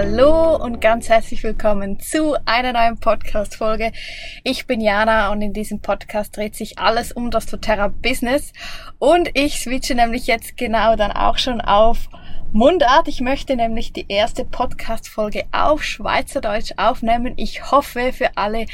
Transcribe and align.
Hallo 0.00 0.54
und 0.54 0.80
ganz 0.80 1.08
herzlich 1.08 1.42
willkommen 1.42 1.98
zu 1.98 2.36
einer 2.44 2.72
neuen 2.72 3.00
Podcast-Folge. 3.00 3.90
Ich 4.44 4.68
bin 4.68 4.80
Jana 4.80 5.32
und 5.32 5.42
in 5.42 5.52
diesem 5.52 5.80
Podcast 5.80 6.36
dreht 6.36 6.54
sich 6.54 6.78
alles 6.78 7.10
um 7.10 7.32
das 7.32 7.46
doTERRA 7.46 7.88
Business 7.88 8.52
und 9.00 9.28
ich 9.34 9.58
switche 9.58 9.96
nämlich 9.96 10.28
jetzt 10.28 10.56
genau 10.56 10.94
dann 10.94 11.10
auch 11.10 11.36
schon 11.36 11.60
auf 11.60 12.08
Mundart. 12.52 13.08
Ich 13.08 13.20
möchte 13.20 13.56
nämlich 13.56 13.92
die 13.92 14.06
erste 14.08 14.42
Podcast-Folge 14.42 15.44
auf 15.52 15.84
Schweizerdeutsch 15.84 16.72
aufnehmen. 16.78 17.34
Ich 17.36 17.70
hoffe 17.70 18.10
für 18.14 18.38
alle 18.38 18.64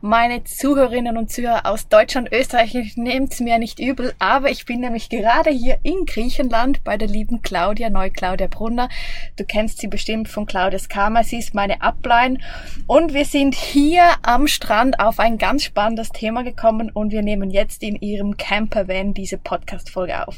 meine 0.00 0.44
Zuhörerinnen 0.44 1.18
und 1.18 1.30
Zuhörer 1.30 1.66
aus 1.66 1.88
Deutschland, 1.88 2.32
Österreich, 2.32 2.96
nehmt's 2.96 3.40
mir 3.40 3.58
nicht 3.58 3.80
übel, 3.80 4.14
aber 4.18 4.50
ich 4.50 4.64
bin 4.64 4.80
nämlich 4.80 5.10
gerade 5.10 5.50
hier 5.50 5.78
in 5.82 6.06
Griechenland 6.06 6.84
bei 6.84 6.96
der 6.96 7.08
lieben 7.08 7.42
Claudia, 7.42 7.90
neu 7.90 8.08
Claudia 8.08 8.46
Brunner. 8.46 8.88
Du 9.36 9.44
kennst 9.44 9.80
sie 9.80 9.88
bestimmt 9.88 10.28
von 10.28 10.46
Claudias 10.46 10.88
Karma, 10.88 11.22
sie 11.22 11.38
ist 11.38 11.54
meine 11.54 11.82
Upline 11.82 12.38
und 12.86 13.12
wir 13.12 13.24
sind 13.24 13.54
hier 13.54 14.04
am 14.22 14.46
Strand 14.46 15.00
auf 15.00 15.18
ein 15.18 15.36
ganz 15.36 15.64
spannendes 15.64 16.10
Thema 16.10 16.44
gekommen 16.44 16.90
und 16.90 17.10
wir 17.10 17.22
nehmen 17.22 17.50
jetzt 17.50 17.82
in 17.82 17.96
ihrem 17.96 18.36
Campervan 18.38 19.12
diese 19.12 19.36
Podcast-Folge 19.36 20.26
auf. 20.26 20.36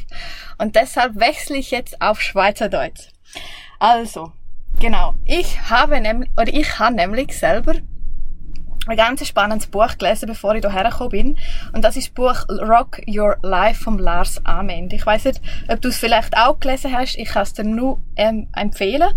Und 0.59 0.75
deshalb 0.75 1.21
wechsle 1.21 1.57
ich 1.57 1.71
jetzt 1.71 2.03
auf 2.03 2.21
Schweizerdeutsch. 2.21 2.80
Also, 3.79 4.33
genau, 4.79 5.15
ich 5.25 5.71
habe 5.71 6.01
nämlich, 6.01 6.31
oder 6.37 6.53
ich 6.53 6.79
habe 6.79 6.95
nämlich 6.95 7.39
selber 7.39 7.75
ein 8.87 8.97
ganz 8.97 9.27
spannendes 9.27 9.67
Buch 9.67 9.99
gelesen, 9.99 10.27
bevor 10.27 10.55
ich 10.55 10.63
hierher 10.63 10.91
gekommen 10.91 11.11
bin. 11.11 11.39
Und 11.73 11.85
das 11.85 11.97
ist 11.97 12.09
das 12.09 12.15
Buch 12.15 12.49
Rock 12.49 13.01
Your 13.07 13.37
Life 13.43 13.85
von 13.85 13.99
Lars 13.99 14.45
Ament. 14.45 14.93
Ich 14.93 15.05
weiß 15.05 15.27
nicht, 15.27 15.41
ob 15.69 15.81
du 15.81 15.89
es 15.89 15.99
vielleicht 15.99 16.37
auch 16.37 16.59
gelesen 16.59 16.93
hast. 16.93 17.17
Ich 17.17 17.29
kann 17.29 17.43
es 17.43 17.53
dir 17.53 17.65
nur 17.65 18.01
ähm, 18.17 18.49
empfehlen. 18.55 19.11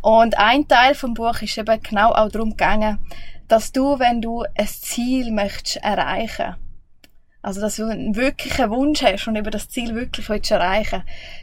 Und 0.00 0.38
ein 0.38 0.68
Teil 0.68 0.94
vom 0.94 1.14
Buch 1.14 1.42
ist 1.42 1.58
eben 1.58 1.82
genau 1.82 2.12
auch 2.12 2.30
darum 2.30 2.50
gegangen, 2.50 2.98
dass 3.48 3.72
du, 3.72 3.98
wenn 3.98 4.22
du 4.22 4.44
ein 4.56 4.68
Ziel 4.68 5.32
möchtest 5.32 5.78
erreichen, 5.78 6.54
also 7.42 7.60
dass 7.60 7.76
du 7.76 7.86
einen 7.86 8.16
wirklichen 8.16 8.70
Wunsch 8.70 9.02
hast 9.02 9.26
und 9.28 9.36
über 9.36 9.50
das 9.50 9.68
Ziel 9.68 9.94
wirklich 9.94 10.28
willst 10.28 10.50
erreichen, 10.50 11.02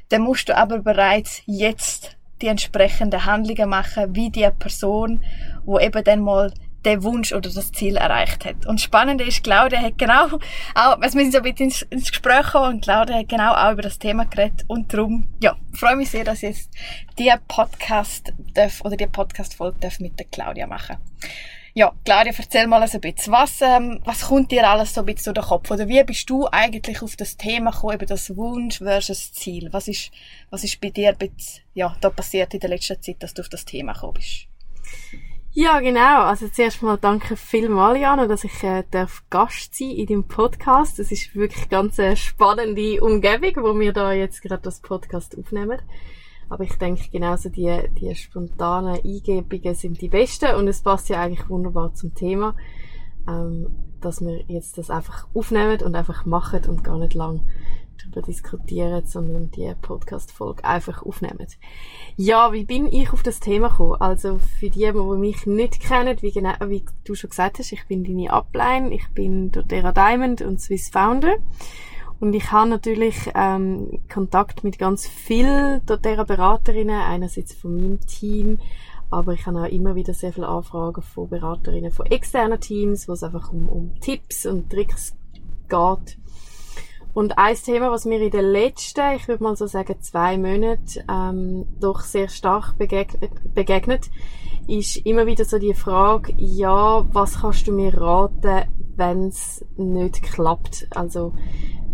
dann 0.10 0.22
musst 0.22 0.50
du 0.50 0.56
aber 0.56 0.80
bereits 0.80 1.42
jetzt 1.46 2.18
die 2.42 2.48
entsprechenden 2.48 3.26
Handlungen 3.26 3.70
machen, 3.70 4.16
wie 4.16 4.30
die 4.30 4.48
Person, 4.60 5.24
wo 5.66 5.80
eben 5.80 6.04
dann 6.04 6.22
mal 6.22 6.54
den 6.86 7.04
Wunsch 7.04 7.34
oder 7.34 7.50
das 7.50 7.72
Ziel 7.72 7.98
erreicht 7.98 8.46
hat. 8.46 8.66
Und 8.66 8.80
spannend 8.80 9.22
ist, 9.22 9.44
Claudia 9.44 9.82
hat 9.82 9.98
genau 9.98 10.28
auch, 10.28 10.40
also 11.02 11.18
wir 11.18 11.24
sind 11.24 11.34
so 11.34 11.40
ein 11.40 11.44
bisschen 11.44 11.88
ins, 11.90 12.10
Gespräch 12.10 12.46
gekommen 12.46 12.76
und 12.76 12.84
Claudia 12.84 13.18
hat 13.18 13.30
genau 13.30 13.54
auch 13.54 13.74
über 13.74 13.82
das 13.82 14.00
Thema 14.00 14.26
geredet 14.26 14.64
und 14.68 14.94
darum, 14.94 15.28
ja, 15.42 15.56
freue 15.74 15.96
mich 15.96 16.12
sehr, 16.12 16.24
dass 16.24 16.44
ich 16.44 16.50
jetzt 16.50 16.72
die 17.18 17.32
Podcast 17.48 18.32
darf, 18.54 18.82
oder 18.82 18.96
die 18.96 19.08
Podcast-Folge 19.08 19.80
darf 19.80 20.00
mit 20.00 20.18
der 20.18 20.28
Claudia 20.28 20.68
machen. 20.68 20.98
Ja, 21.78 21.94
Claudia, 22.06 22.34
erzähl 22.36 22.66
mal 22.66 22.82
ein 22.82 23.02
bisschen, 23.02 23.32
was, 23.32 23.62
ähm, 23.62 24.00
was 24.04 24.30
kommt 24.30 24.52
dir 24.52 24.68
alles 24.68 24.96
so 24.96 25.02
ein 25.02 25.06
bisschen 25.06 25.36
durch 25.36 25.46
den 25.46 25.50
Kopf? 25.50 25.70
Oder 25.70 25.88
wie 25.88 26.04
bist 26.04 26.28
du 26.28 26.48
eigentlich 26.48 27.04
auf 27.04 27.16
das 27.16 27.38
Thema 27.38 27.70
gekommen, 27.70 27.98
über 27.98 28.08
das 28.08 28.36
Wunsch 28.36 28.80
versus 28.80 29.32
Ziel? 29.32 29.70
Was 29.72 29.88
ist, 29.88 30.10
was 30.50 30.64
ist 30.64 30.82
bei 30.82 30.90
dir, 30.90 31.14
bisschen, 31.14 31.62
ja, 31.76 31.96
da 32.02 32.10
passiert 32.10 32.52
in 32.56 32.62
der 32.62 32.72
letzten 32.72 33.00
Zeit, 33.00 33.18
dass 33.22 33.36
du 33.36 33.44
auf 33.44 33.50
das 33.50 33.64
Thema 33.64 33.94
gekommen 33.94 34.16
bist? 34.16 34.48
Ja, 35.52 35.80
genau. 35.80 36.24
Also 36.24 36.48
zuerst 36.48 36.82
mal 36.82 36.98
danke 36.98 37.38
vielmals, 37.38 38.00
Jana, 38.00 38.26
dass 38.26 38.44
ich 38.44 38.64
äh, 38.64 38.84
darf 38.90 39.22
Gast 39.30 39.76
sein 39.76 39.92
in 39.92 40.08
dem 40.08 40.28
Podcast. 40.28 40.98
Das 40.98 41.12
ist 41.12 41.36
wirklich 41.36 41.70
ganz 41.70 42.00
eine 42.00 42.18
spannende 42.18 43.00
Umgebung, 43.02 43.64
wo 43.64 43.80
wir 43.80 43.94
da 43.94 44.14
jetzt 44.14 44.42
gerade 44.42 44.64
das 44.64 44.80
Podcast 44.80 45.38
aufnehmen. 45.38 45.80
Aber 46.50 46.64
ich 46.64 46.76
denke, 46.78 47.10
genauso 47.12 47.50
die, 47.50 47.80
die 48.00 48.14
spontanen 48.16 49.00
Eingebungen 49.04 49.76
sind 49.76 50.02
die 50.02 50.10
besten 50.10 50.56
und 50.56 50.68
es 50.68 50.82
passt 50.82 51.10
ja 51.10 51.22
eigentlich 51.22 51.50
wunderbar 51.50 51.94
zum 51.94 52.14
Thema, 52.14 52.56
ähm, 53.28 53.68
dass 54.02 54.22
wir 54.22 54.44
jetzt 54.48 54.78
das 54.78 54.90
einfach 54.90 55.28
aufnehmen 55.34 55.82
und 55.82 55.96
einfach 55.96 56.26
machen 56.26 56.66
und 56.68 56.84
gar 56.84 56.98
nicht 56.98 57.14
lang 57.14 57.42
darüber 57.98 58.22
diskutieren, 58.22 59.06
sondern 59.06 59.52
die 59.52 59.74
Podcast-Folge 59.82 60.64
einfach 60.64 61.04
aufnehmen. 61.04 61.48
Ja, 62.16 62.54
wie 62.54 62.66
bin 62.66 62.88
ich 62.88 63.12
auf 63.12 63.24
das 63.24 63.40
Thema 63.40 63.70
gekommen? 63.70 64.00
Also 64.00 64.40
für 64.60 64.70
die, 64.70 64.92
die 64.92 65.18
mich 65.18 65.46
nicht 65.46 65.80
kennen, 65.82 66.18
wie, 66.22 66.32
genau, 66.32 66.54
wie 66.68 66.86
du 67.04 67.16
schon 67.16 67.30
gesagt 67.30 67.60
hast, 67.60 67.72
ich 67.72 67.88
bin 67.88 68.04
deine 68.04 68.32
Upline, 68.32 68.94
ich 68.94 69.08
bin 69.10 69.52
doTERRA 69.52 69.92
Diamond 69.92 70.42
und 70.42 70.62
Swiss 70.62 70.90
Founder. 70.90 71.38
Und 72.20 72.34
ich 72.34 72.52
habe 72.52 72.70
natürlich 72.70 73.32
ähm, 73.36 74.02
Kontakt 74.12 74.64
mit 74.64 74.80
ganz 74.80 75.08
vielen 75.08 75.86
doTERRA 75.86 76.24
Beraterinnen, 76.24 77.00
einerseits 77.00 77.54
von 77.54 77.76
meinem 77.76 78.00
Team, 78.02 78.60
aber 79.10 79.34
ich 79.34 79.46
habe 79.46 79.62
auch 79.62 79.72
immer 79.72 79.96
wieder 79.96 80.14
sehr 80.14 80.34
viele 80.34 80.48
Anfragen 80.48 81.02
von 81.02 81.30
Beraterinnen 81.30 81.92
von 81.92 82.08
externen 82.08 82.60
Teams, 82.60 83.08
wo 83.08 83.14
es 83.14 83.24
einfach 83.24 83.54
um, 83.54 83.70
um 83.70 84.00
Tipps 84.02 84.46
und 84.46 84.70
Tricks 84.70 85.16
geht 85.70 86.18
und 87.18 87.40
ein 87.40 87.56
Thema, 87.56 87.90
was 87.90 88.06
mir 88.06 88.22
in 88.22 88.30
den 88.30 88.46
letzten, 88.46 89.16
ich 89.16 89.28
würde 89.28 89.44
mal 89.44 89.56
so 89.56 89.66
sagen, 89.66 89.96
zwei 90.02 90.38
Monaten 90.38 91.04
ähm, 91.10 91.66
doch 91.80 92.02
sehr 92.02 92.28
stark 92.30 92.78
begegnet, 92.78 93.32
begegnet, 93.56 94.12
ist 94.68 94.98
immer 94.98 95.26
wieder 95.26 95.44
so 95.44 95.58
die 95.58 95.74
Frage, 95.74 96.36
ja, 96.38 97.04
was 97.12 97.42
kannst 97.42 97.66
du 97.66 97.72
mir 97.72 98.00
raten, 98.00 98.68
wenn 98.96 99.30
es 99.30 99.66
nicht 99.78 100.22
klappt? 100.22 100.86
Also 100.92 101.34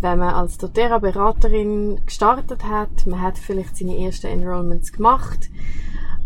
wenn 0.04 0.18
man 0.18 0.34
als 0.34 0.58
doTERRA-Beraterin 0.58 2.00
gestartet 2.04 2.64
hat, 2.64 3.06
man 3.06 3.22
hat 3.22 3.38
vielleicht 3.38 3.76
seine 3.76 3.98
ersten 3.98 4.26
Enrollments 4.26 4.92
gemacht, 4.92 5.50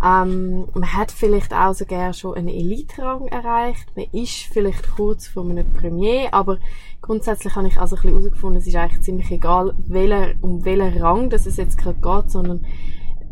ähm, 0.04 0.66
man 0.74 0.92
hat 0.92 1.12
vielleicht 1.12 1.54
auch 1.54 1.74
sogar 1.74 2.12
schon 2.12 2.34
einen 2.34 2.48
Elite-Rang 2.48 3.26
erreicht. 3.28 3.86
Man 3.96 4.06
ist 4.12 4.44
vielleicht 4.52 4.96
kurz 4.96 5.28
vor 5.28 5.44
einem 5.44 5.72
Premier, 5.72 6.28
aber 6.32 6.58
grundsätzlich 7.00 7.54
habe 7.56 7.68
ich 7.68 7.80
also 7.80 7.96
ein 7.96 8.02
bisschen 8.02 8.18
herausgefunden, 8.18 8.60
es 8.60 8.66
ist 8.66 8.76
eigentlich 8.76 9.02
ziemlich 9.02 9.30
egal, 9.30 9.74
welcher, 9.86 10.34
um 10.40 10.64
welchen 10.64 11.00
Rang 11.00 11.30
das 11.30 11.46
es 11.46 11.56
jetzt 11.56 11.78
gerade 11.78 11.98
geht, 12.00 12.30
sondern 12.30 12.64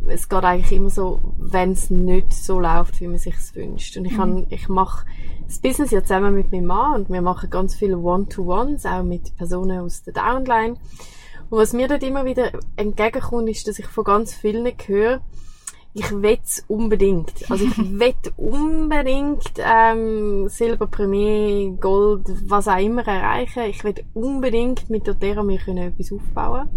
es 0.08 0.28
geht 0.28 0.44
eigentlich 0.44 0.72
immer 0.72 0.90
so, 0.90 1.20
wenn 1.38 1.72
es 1.72 1.90
nicht 1.90 2.32
so 2.32 2.60
läuft, 2.60 3.00
wie 3.00 3.08
man 3.08 3.18
sich 3.18 3.34
es 3.34 3.54
wünscht. 3.54 3.96
Und 3.96 4.04
ich, 4.04 4.16
mhm. 4.16 4.46
ich 4.50 4.68
mache 4.68 5.06
das 5.46 5.58
Business 5.58 5.90
ja 5.90 6.02
zusammen 6.02 6.34
mit 6.34 6.50
meinem 6.52 6.66
Mann 6.66 7.00
und 7.00 7.10
wir 7.10 7.22
machen 7.22 7.50
ganz 7.50 7.74
viele 7.74 7.98
One-to-Ones, 7.98 8.84
auch 8.86 9.02
mit 9.02 9.36
Personen 9.36 9.80
aus 9.80 10.02
der 10.02 10.12
Downline. 10.12 10.74
Und 11.48 11.58
was 11.58 11.72
mir 11.72 11.86
dort 11.86 12.02
immer 12.02 12.24
wieder 12.24 12.50
entgegenkommt, 12.76 13.48
ist, 13.48 13.68
dass 13.68 13.78
ich 13.78 13.86
von 13.86 14.04
ganz 14.04 14.34
vielen 14.34 14.66
höre, 14.86 15.20
ich 15.94 16.22
wett 16.22 16.64
unbedingt. 16.68 17.50
Also 17.50 17.64
ich 17.64 17.78
wett 17.98 18.32
unbedingt 18.36 19.52
ähm, 19.58 20.48
Silber, 20.48 20.88
Premier, 20.88 21.70
Gold, 21.70 22.26
was 22.46 22.68
auch 22.68 22.78
immer 22.78 23.06
erreichen. 23.06 23.62
Ich 23.62 23.82
wett 23.82 24.04
unbedingt 24.12 24.90
mit 24.90 25.08
doTERRA 25.08 25.42
mir 25.42 25.58
können 25.58 25.78
etwas 25.78 26.12
aufbauen. 26.12 26.68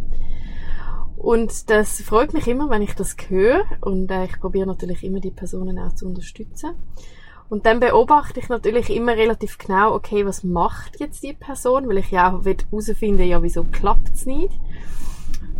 Und 1.17 1.69
das 1.69 2.01
freut 2.01 2.33
mich 2.33 2.47
immer, 2.47 2.69
wenn 2.69 2.81
ich 2.81 2.93
das 2.93 3.17
höre. 3.27 3.65
Und 3.81 4.09
äh, 4.09 4.23
ich 4.25 4.39
probiere 4.39 4.67
natürlich 4.67 5.03
immer 5.03 5.19
die 5.19 5.31
Personen 5.31 5.77
auch 5.79 5.93
zu 5.93 6.05
unterstützen. 6.05 6.75
Und 7.49 7.65
dann 7.65 7.79
beobachte 7.79 8.39
ich 8.39 8.47
natürlich 8.47 8.91
immer 8.91 9.13
relativ 9.13 9.57
genau, 9.57 9.93
okay, 9.95 10.25
was 10.25 10.43
macht 10.43 10.99
jetzt 10.99 11.23
die 11.23 11.33
Person, 11.33 11.89
weil 11.89 11.97
ich 11.97 12.11
ja 12.11 12.31
auch 12.31 12.45
herausfinden 12.45 13.23
ja, 13.23 13.41
wieso 13.41 13.63
klappt's 13.63 14.25
nicht. 14.25 14.59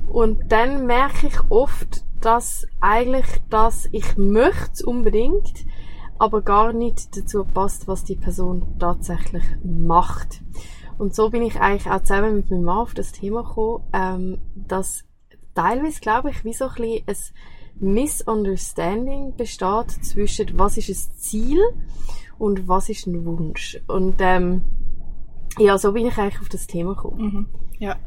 Und 0.08 0.52
dann 0.52 0.86
merke 0.86 1.28
ich 1.28 1.40
oft, 1.50 2.04
dass 2.22 2.68
eigentlich 2.80 3.26
das 3.50 3.88
ich 3.92 4.18
möchte 4.18 4.86
unbedingt, 4.86 5.66
aber 6.20 6.42
gar 6.42 6.74
nicht 6.74 7.16
dazu 7.18 7.44
passt, 7.46 7.88
was 7.88 8.04
die 8.04 8.18
Person 8.18 8.76
tatsächlich 8.78 9.44
macht. 9.64 10.42
Und 10.98 11.16
so 11.16 11.30
bin 11.30 11.44
ich 11.44 11.62
eigentlich 11.62 11.90
auch 11.90 12.02
zusammen 12.02 12.36
mit 12.36 12.52
meinem 12.52 12.64
Mann 12.64 12.80
auf 12.80 12.94
das 12.94 13.14
Thema 13.14 13.44
gekommen, 13.44 13.84
ähm, 13.94 14.42
dass 14.54 15.06
teilweise, 15.56 16.02
glaube 16.02 16.30
ich, 16.30 16.44
wie 16.44 16.54
so 16.54 16.66
ein 16.66 16.74
bisschen 16.74 17.04
ein 17.08 17.16
Misunderstanding 17.80 19.36
besteht 19.36 19.92
zwischen 20.04 20.58
was 20.58 20.78
ist 20.78 20.90
ein 20.90 21.14
Ziel 21.18 21.60
und 22.38 22.68
was 22.68 22.90
ist 22.90 23.08
ein 23.08 23.26
Wunsch. 23.26 23.80
Und 23.88 24.16
ähm, 24.20 24.64
ja, 25.58 25.78
so 25.78 25.92
bin 25.94 26.08
ich 26.08 26.18
eigentlich 26.18 26.42
auf 26.42 26.50
das 26.50 26.68
Thema 26.68 26.96
gekommen. 26.96 27.22
Mhm. 27.22 27.46
Ja. 27.80 27.98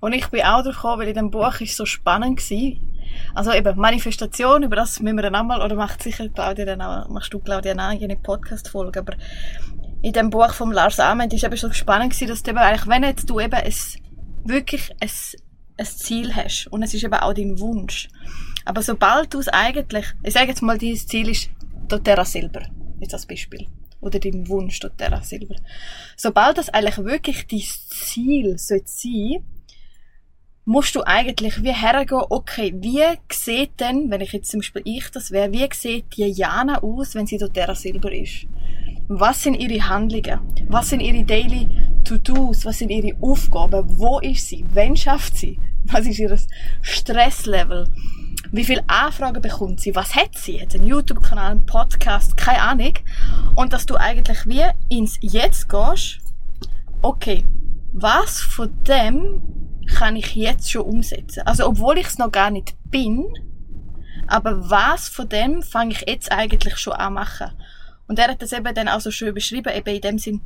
Und 0.00 0.12
ich 0.12 0.28
bin 0.28 0.42
auch 0.42 0.62
drauf 0.62 0.76
gekommen, 0.76 1.00
weil 1.00 1.08
in 1.08 1.14
dem 1.14 1.30
Buch 1.30 1.60
ist 1.60 1.76
so 1.76 1.86
spannend 1.86 2.38
gewesen. 2.38 2.94
Also 3.34 3.52
eben, 3.52 3.78
Manifestation, 3.78 4.62
über 4.62 4.76
das 4.76 5.00
müssen 5.00 5.16
wir 5.16 5.22
dann 5.22 5.34
einmal, 5.34 5.62
oder 5.62 5.76
macht 5.76 6.02
sicher 6.02 6.28
Claudia 6.28 6.64
dann 6.64 6.82
auch, 6.82 7.08
machst 7.08 7.32
du 7.32 7.38
Claudia 7.38 7.72
auch 7.74 7.78
eine 7.78 8.16
Podcast-Folge, 8.16 9.00
aber 9.00 9.14
in 10.02 10.12
dem 10.12 10.30
Buch 10.30 10.52
von 10.52 10.72
Lars 10.72 11.00
Ament 11.00 11.32
ist 11.32 11.44
eben 11.44 11.56
so 11.56 11.72
spannend 11.72 12.12
gewesen, 12.12 12.28
dass 12.28 12.42
du 12.42 12.50
eben 12.50 12.58
eigentlich, 12.58 12.86
wenn 12.86 13.02
jetzt 13.02 13.30
du 13.30 13.40
eben 13.40 13.54
ein, 13.54 13.74
wirklich 14.44 14.90
ein, 15.00 15.10
ein 15.78 15.86
Ziel 15.86 16.34
hast, 16.34 16.66
und 16.66 16.82
es 16.82 16.92
ist 16.92 17.04
eben 17.04 17.14
auch 17.14 17.32
dein 17.32 17.58
Wunsch, 17.58 18.08
aber 18.64 18.82
sobald 18.82 19.32
du 19.34 19.38
es 19.38 19.48
eigentlich, 19.48 20.06
ich 20.22 20.32
sage 20.32 20.48
jetzt 20.48 20.62
mal, 20.62 20.78
dein 20.78 20.96
Ziel 20.96 21.28
ist 21.28 21.50
doTERRA 21.88 22.24
Silber, 22.24 22.62
jetzt 23.00 23.14
als 23.14 23.26
Beispiel, 23.26 23.66
oder 24.00 24.18
dein 24.18 24.48
Wunsch 24.48 24.80
doTERRA 24.80 25.22
Silber. 25.22 25.56
Sobald 26.16 26.58
das 26.58 26.70
eigentlich 26.70 26.98
wirklich 26.98 27.46
dein 27.46 27.60
Ziel 27.60 28.58
sollte 28.58 28.88
sein, 28.88 29.44
musst 30.64 30.94
du 30.94 31.02
eigentlich 31.06 31.62
wie 31.62 31.74
hergehen, 31.74 32.22
okay, 32.30 32.74
wie 32.76 33.02
sieht 33.30 33.78
denn, 33.80 34.10
wenn 34.10 34.22
ich 34.22 34.32
jetzt 34.32 34.50
zum 34.50 34.60
Beispiel 34.60 34.82
ich 34.84 35.10
das 35.10 35.30
wäre, 35.30 35.52
wie 35.52 35.68
sieht 35.72 36.16
die 36.16 36.24
Jana 36.24 36.82
aus, 36.82 37.14
wenn 37.14 37.26
sie 37.26 37.38
dort 37.38 37.54
Terra 37.54 37.74
Silber 37.74 38.10
ist? 38.12 38.46
Was 39.08 39.42
sind 39.42 39.54
ihre 39.56 39.86
Handlungen? 39.86 40.40
Was 40.68 40.88
sind 40.88 41.00
ihre 41.00 41.24
Daily 41.24 41.68
To-Dos? 42.04 42.64
Was 42.64 42.78
sind 42.78 42.88
ihre 42.88 43.14
Aufgaben? 43.20 43.84
Wo 43.98 44.18
ist 44.20 44.48
sie? 44.48 44.64
Wann 44.72 44.96
schafft 44.96 45.36
sie? 45.36 45.58
Was 45.84 46.06
ist 46.06 46.18
ihr 46.18 46.34
Stresslevel? 46.80 47.86
Wie 48.52 48.64
viele 48.64 48.84
Anfragen 48.86 49.40
bekommt 49.40 49.80
sie? 49.80 49.94
Was 49.94 50.14
hat 50.14 50.36
sie? 50.36 50.60
Hat 50.60 50.72
sie 50.72 50.78
einen 50.78 50.86
YouTube-Kanal, 50.86 51.52
einen 51.52 51.66
Podcast? 51.66 52.36
Keine 52.36 52.62
Ahnung. 52.62 52.94
Und 53.56 53.72
dass 53.72 53.86
du 53.86 53.96
eigentlich 53.96 54.46
wie 54.46 54.64
ins 54.88 55.18
Jetzt 55.20 55.68
gehst, 55.68 56.18
okay, 57.02 57.44
was 57.92 58.40
von 58.40 58.70
dem 58.84 59.42
kann 59.86 60.16
ich 60.16 60.34
jetzt 60.34 60.70
schon 60.70 60.82
umsetzen? 60.82 61.42
Also, 61.46 61.66
obwohl 61.66 61.98
ich 61.98 62.06
es 62.06 62.18
noch 62.18 62.32
gar 62.32 62.50
nicht 62.50 62.74
bin, 62.90 63.26
aber 64.26 64.70
was 64.70 65.08
von 65.08 65.28
dem 65.28 65.62
fange 65.62 65.92
ich 65.92 66.04
jetzt 66.06 66.32
eigentlich 66.32 66.76
schon 66.78 66.94
an 66.94 67.14
machen? 67.14 67.50
Und 68.06 68.18
er 68.18 68.28
hat 68.28 68.42
das 68.42 68.52
eben 68.52 68.74
dann 68.74 68.88
auch 68.88 69.00
so 69.00 69.10
schön 69.10 69.34
beschrieben, 69.34 69.72
eben 69.74 69.94
in 69.94 70.00
dem 70.00 70.18
Sinn, 70.18 70.40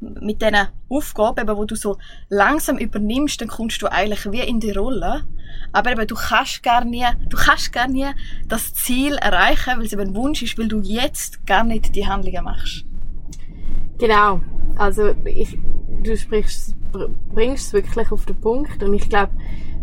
mit 0.00 0.42
diesen 0.42 0.68
Aufgaben, 0.88 1.56
wo 1.56 1.64
du 1.64 1.76
so 1.76 1.98
langsam 2.28 2.78
übernimmst, 2.78 3.40
dann 3.40 3.48
kommst 3.48 3.82
du 3.82 3.90
eigentlich 3.90 4.30
wie 4.30 4.40
in 4.40 4.60
die 4.60 4.72
Rolle. 4.72 5.24
Aber 5.72 5.92
eben, 5.92 6.06
du 6.06 6.14
kannst 6.14 6.62
gar 6.62 6.84
nie, 6.84 7.04
du 7.28 7.36
kannst 7.36 7.72
gar 7.72 7.88
nie 7.88 8.06
das 8.48 8.74
Ziel 8.74 9.14
erreichen, 9.16 9.78
weil 9.78 9.86
es 9.86 9.92
eben 9.92 10.02
ein 10.02 10.14
Wunsch 10.14 10.42
ist, 10.42 10.58
weil 10.58 10.68
du 10.68 10.80
jetzt 10.80 11.46
gar 11.46 11.64
nicht 11.64 11.94
die 11.94 12.06
Handlungen 12.06 12.44
machst. 12.44 12.84
Genau. 13.98 14.40
Also, 14.76 15.14
ich, 15.24 15.58
du 16.02 16.16
sprichst, 16.16 16.74
bringst 17.32 17.68
es 17.68 17.72
wirklich 17.72 18.10
auf 18.10 18.26
den 18.26 18.40
Punkt 18.40 18.82
und 18.82 18.94
ich 18.94 19.08
glaube, 19.08 19.32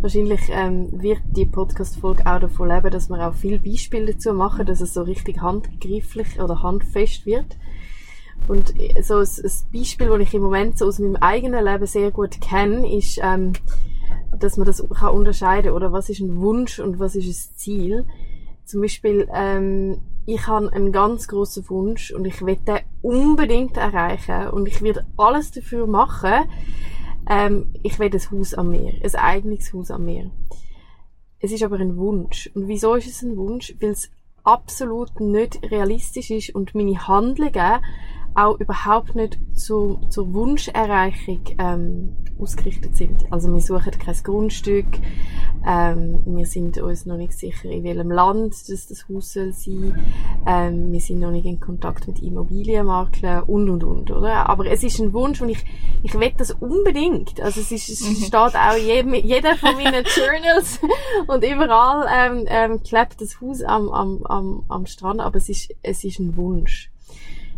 wahrscheinlich 0.01 0.41
ähm, 0.49 0.89
wird 1.01 1.21
die 1.31 1.45
Podcast-Folge 1.45 2.25
auch 2.25 2.39
davon 2.39 2.69
leben, 2.69 2.91
dass 2.91 3.09
wir 3.09 3.27
auch 3.27 3.33
viele 3.33 3.59
Beispiele 3.59 4.13
dazu 4.13 4.33
machen, 4.33 4.65
dass 4.65 4.81
es 4.81 4.93
so 4.93 5.03
richtig 5.03 5.41
handgreiflich 5.41 6.39
oder 6.39 6.63
handfest 6.63 7.25
wird. 7.25 7.57
Und 8.49 8.73
so 9.03 9.17
ein, 9.17 9.27
Beispiel, 9.71 10.07
das 10.07 10.19
ich 10.21 10.33
im 10.33 10.41
Moment 10.41 10.79
so 10.79 10.87
aus 10.87 10.97
meinem 10.97 11.17
eigenen 11.17 11.63
Leben 11.63 11.85
sehr 11.85 12.09
gut 12.09 12.41
kenne, 12.41 12.91
ist, 12.97 13.19
ähm, 13.21 13.53
dass 14.39 14.57
man 14.57 14.65
das 14.65 14.83
kann 14.89 15.13
unterscheiden 15.13 15.71
oder 15.71 15.93
was 15.93 16.09
ist 16.09 16.19
ein 16.19 16.35
Wunsch 16.37 16.79
und 16.79 16.99
was 16.99 17.15
ist 17.15 17.27
ein 17.27 17.55
Ziel. 17.57 18.07
Zum 18.65 18.81
Beispiel, 18.81 19.29
ähm, 19.31 20.01
ich 20.25 20.47
habe 20.47 20.73
einen 20.73 20.91
ganz 20.91 21.27
großen 21.27 21.69
Wunsch 21.69 22.11
und 22.11 22.25
ich 22.25 22.43
will 22.43 22.55
den 22.55 22.79
unbedingt 23.03 23.77
erreichen 23.77 24.47
und 24.47 24.67
ich 24.67 24.81
werde 24.81 25.05
alles 25.15 25.51
dafür 25.51 25.85
machen. 25.85 26.49
Ähm, 27.29 27.67
ich 27.83 27.99
will 27.99 28.09
ein 28.11 28.31
Haus 28.31 28.55
am 28.55 28.71
Meer, 28.71 28.93
ein 29.03 29.15
eigenes 29.15 29.71
Haus 29.73 29.91
am 29.91 30.05
Meer. 30.05 30.31
Es 31.39 31.51
ist 31.51 31.61
aber 31.61 31.77
ein 31.77 31.97
Wunsch. 31.97 32.49
Und 32.55 32.67
wieso 32.67 32.95
ist 32.95 33.07
es 33.07 33.21
ein 33.21 33.37
Wunsch? 33.37 33.75
Weil 33.79 33.91
es 33.91 34.09
absolut 34.43 35.19
nicht 35.19 35.59
realistisch 35.69 36.31
ist 36.31 36.55
und 36.55 36.73
meine 36.73 37.07
Handlungen 37.07 37.83
auch 38.35 38.59
überhaupt 38.59 39.15
nicht 39.15 39.37
zu, 39.53 39.99
zur 40.09 40.33
Wunscherreichung 40.33 41.41
ähm, 41.57 42.15
ausgerichtet 42.39 42.95
sind. 42.95 43.25
Also 43.31 43.53
wir 43.53 43.61
suchen 43.61 43.91
kein 43.91 44.15
Grundstück, 44.23 44.85
ähm, 45.67 46.21
wir 46.25 46.45
sind 46.45 46.77
uns 46.77 47.05
noch 47.05 47.17
nicht 47.17 47.33
sicher, 47.33 47.69
in 47.69 47.83
welchem 47.83 48.11
Land 48.11 48.53
das, 48.69 48.87
das 48.87 49.07
Haus 49.09 49.33
soll 49.33 49.51
sein, 49.51 49.99
ähm, 50.47 50.91
wir 50.91 51.01
sind 51.01 51.19
noch 51.19 51.31
nicht 51.31 51.45
in 51.45 51.59
Kontakt 51.59 52.07
mit 52.07 52.21
Immobilienmaklern 52.21 53.43
und 53.43 53.69
und 53.69 53.83
und, 53.83 54.11
oder? 54.11 54.49
Aber 54.49 54.65
es 54.67 54.83
ist 54.83 54.99
ein 54.99 55.13
Wunsch 55.13 55.41
und 55.41 55.49
ich, 55.49 55.65
ich 56.01 56.17
will 56.17 56.31
das 56.37 56.51
unbedingt. 56.51 57.41
Also 57.41 57.59
es, 57.59 57.71
ist, 57.71 57.89
es 57.89 58.01
mhm. 58.01 58.15
steht 58.15 58.33
auch 58.33 58.77
jedem, 58.77 59.13
jeder 59.13 59.55
von 59.55 59.73
meinen 59.75 60.05
Journals 60.05 60.79
und 61.27 61.43
überall 61.43 62.07
ähm, 62.11 62.45
ähm, 62.47 62.83
klebt 62.83 63.19
das 63.19 63.41
Haus 63.41 63.61
am, 63.61 63.89
am, 63.89 64.23
am, 64.25 64.63
am 64.69 64.85
Strand, 64.85 65.19
aber 65.19 65.37
es 65.37 65.49
ist, 65.49 65.75
es 65.81 66.03
ist 66.03 66.19
ein 66.19 66.37
Wunsch. 66.37 66.89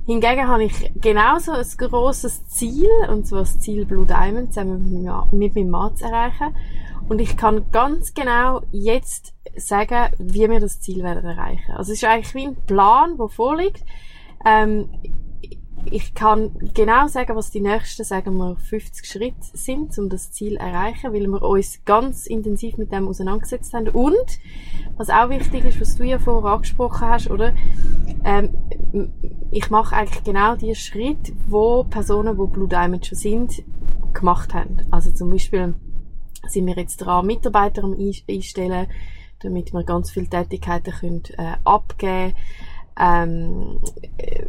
Hingegen 0.06 0.48
habe 0.48 0.64
ich 0.64 0.92
genauso 0.96 1.52
ein 1.52 1.66
grosses 1.78 2.48
Ziel, 2.48 2.90
und 3.10 3.28
zwar 3.28 3.42
das 3.42 3.60
Ziel 3.60 3.86
Blue 3.86 4.06
Diamond 4.06 4.54
zusammen 4.54 5.08
mit 5.32 5.56
meinem 5.56 5.70
Mann 5.70 5.96
zu 5.96 6.06
erreichen. 6.06 6.56
Und 7.08 7.20
ich 7.20 7.38
kann 7.38 7.72
ganz 7.72 8.14
genau 8.14 8.62
jetzt 8.72 9.34
sagen, 9.58 10.12
wie 10.18 10.50
wir 10.50 10.60
das 10.60 10.82
Ziel 10.82 11.04
werden 11.04 11.26
erreichen. 11.26 11.72
Also 11.72 11.92
es 11.92 12.02
ist 12.02 12.06
eigentlich 12.06 12.34
wie 12.36 12.48
ein 12.48 12.56
Plan, 12.66 13.18
der 13.18 13.28
vorliegt. 13.28 13.84
Ähm, 14.46 14.90
ich 15.86 16.14
kann 16.14 16.52
genau 16.74 17.08
sagen, 17.08 17.36
was 17.36 17.52
die 17.52 17.62
nächsten, 17.62 18.04
sagen 18.04 18.38
wir, 18.38 18.56
50 18.56 19.06
Schritte 19.06 19.36
sind, 19.54 19.98
um 19.98 20.10
das 20.10 20.32
Ziel 20.32 20.58
zu 20.58 20.60
erreichen, 20.60 21.14
weil 21.14 21.28
wir 21.28 21.42
uns 21.42 21.82
ganz 21.86 22.28
intensiv 22.28 22.78
mit 22.78 22.92
dem 22.92 23.08
auseinandergesetzt 23.08 23.74
haben. 23.74 23.90
Und, 23.90 24.40
was 24.98 25.10
auch 25.10 25.30
wichtig 25.30 25.66
ist, 25.66 25.82
was 25.82 25.98
du 25.98 26.04
ja 26.04 26.20
vorher 26.20 26.54
angesprochen 26.54 27.08
hast, 27.08 27.30
oder? 27.30 27.54
Ähm, 28.24 28.50
ich 29.52 29.70
mache 29.70 29.96
eigentlich 29.96 30.24
genau 30.24 30.56
die 30.56 30.76
Schritte, 30.76 31.34
wo 31.48 31.84
Personen, 31.84 32.38
die 32.38 32.52
Blue 32.52 32.68
Diamond 32.68 33.06
schon 33.06 33.18
sind, 33.18 33.64
gemacht 34.14 34.54
haben. 34.54 34.78
Also 34.92 35.12
zum 35.12 35.32
Beispiel 35.32 35.74
sind 36.48 36.66
wir 36.66 36.76
jetzt 36.76 36.98
dran, 36.98 37.26
Mitarbeiter 37.26 37.84
einstellen, 38.30 38.88
damit 39.40 39.74
wir 39.74 39.84
ganz 39.84 40.12
viele 40.12 40.28
Tätigkeiten 40.28 40.92
können, 40.92 41.24
äh, 41.38 41.56
abgeben 41.64 42.36
ähm, 43.00 43.80
äh, 44.18 44.46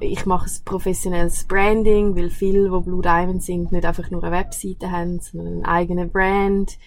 ich 0.00 0.26
mache 0.26 0.46
ein 0.46 0.64
professionelles 0.64 1.44
Branding, 1.44 2.16
weil 2.16 2.30
viele, 2.30 2.64
die 2.64 2.84
Blue 2.84 3.02
Diamond 3.02 3.42
sind, 3.42 3.72
nicht 3.72 3.84
einfach 3.84 4.10
nur 4.10 4.22
eine 4.22 4.32
Webseite 4.32 4.90
haben, 4.90 5.20
sondern 5.20 5.54
einen 5.54 5.64
eigenen 5.64 6.10
Brand. 6.10 6.78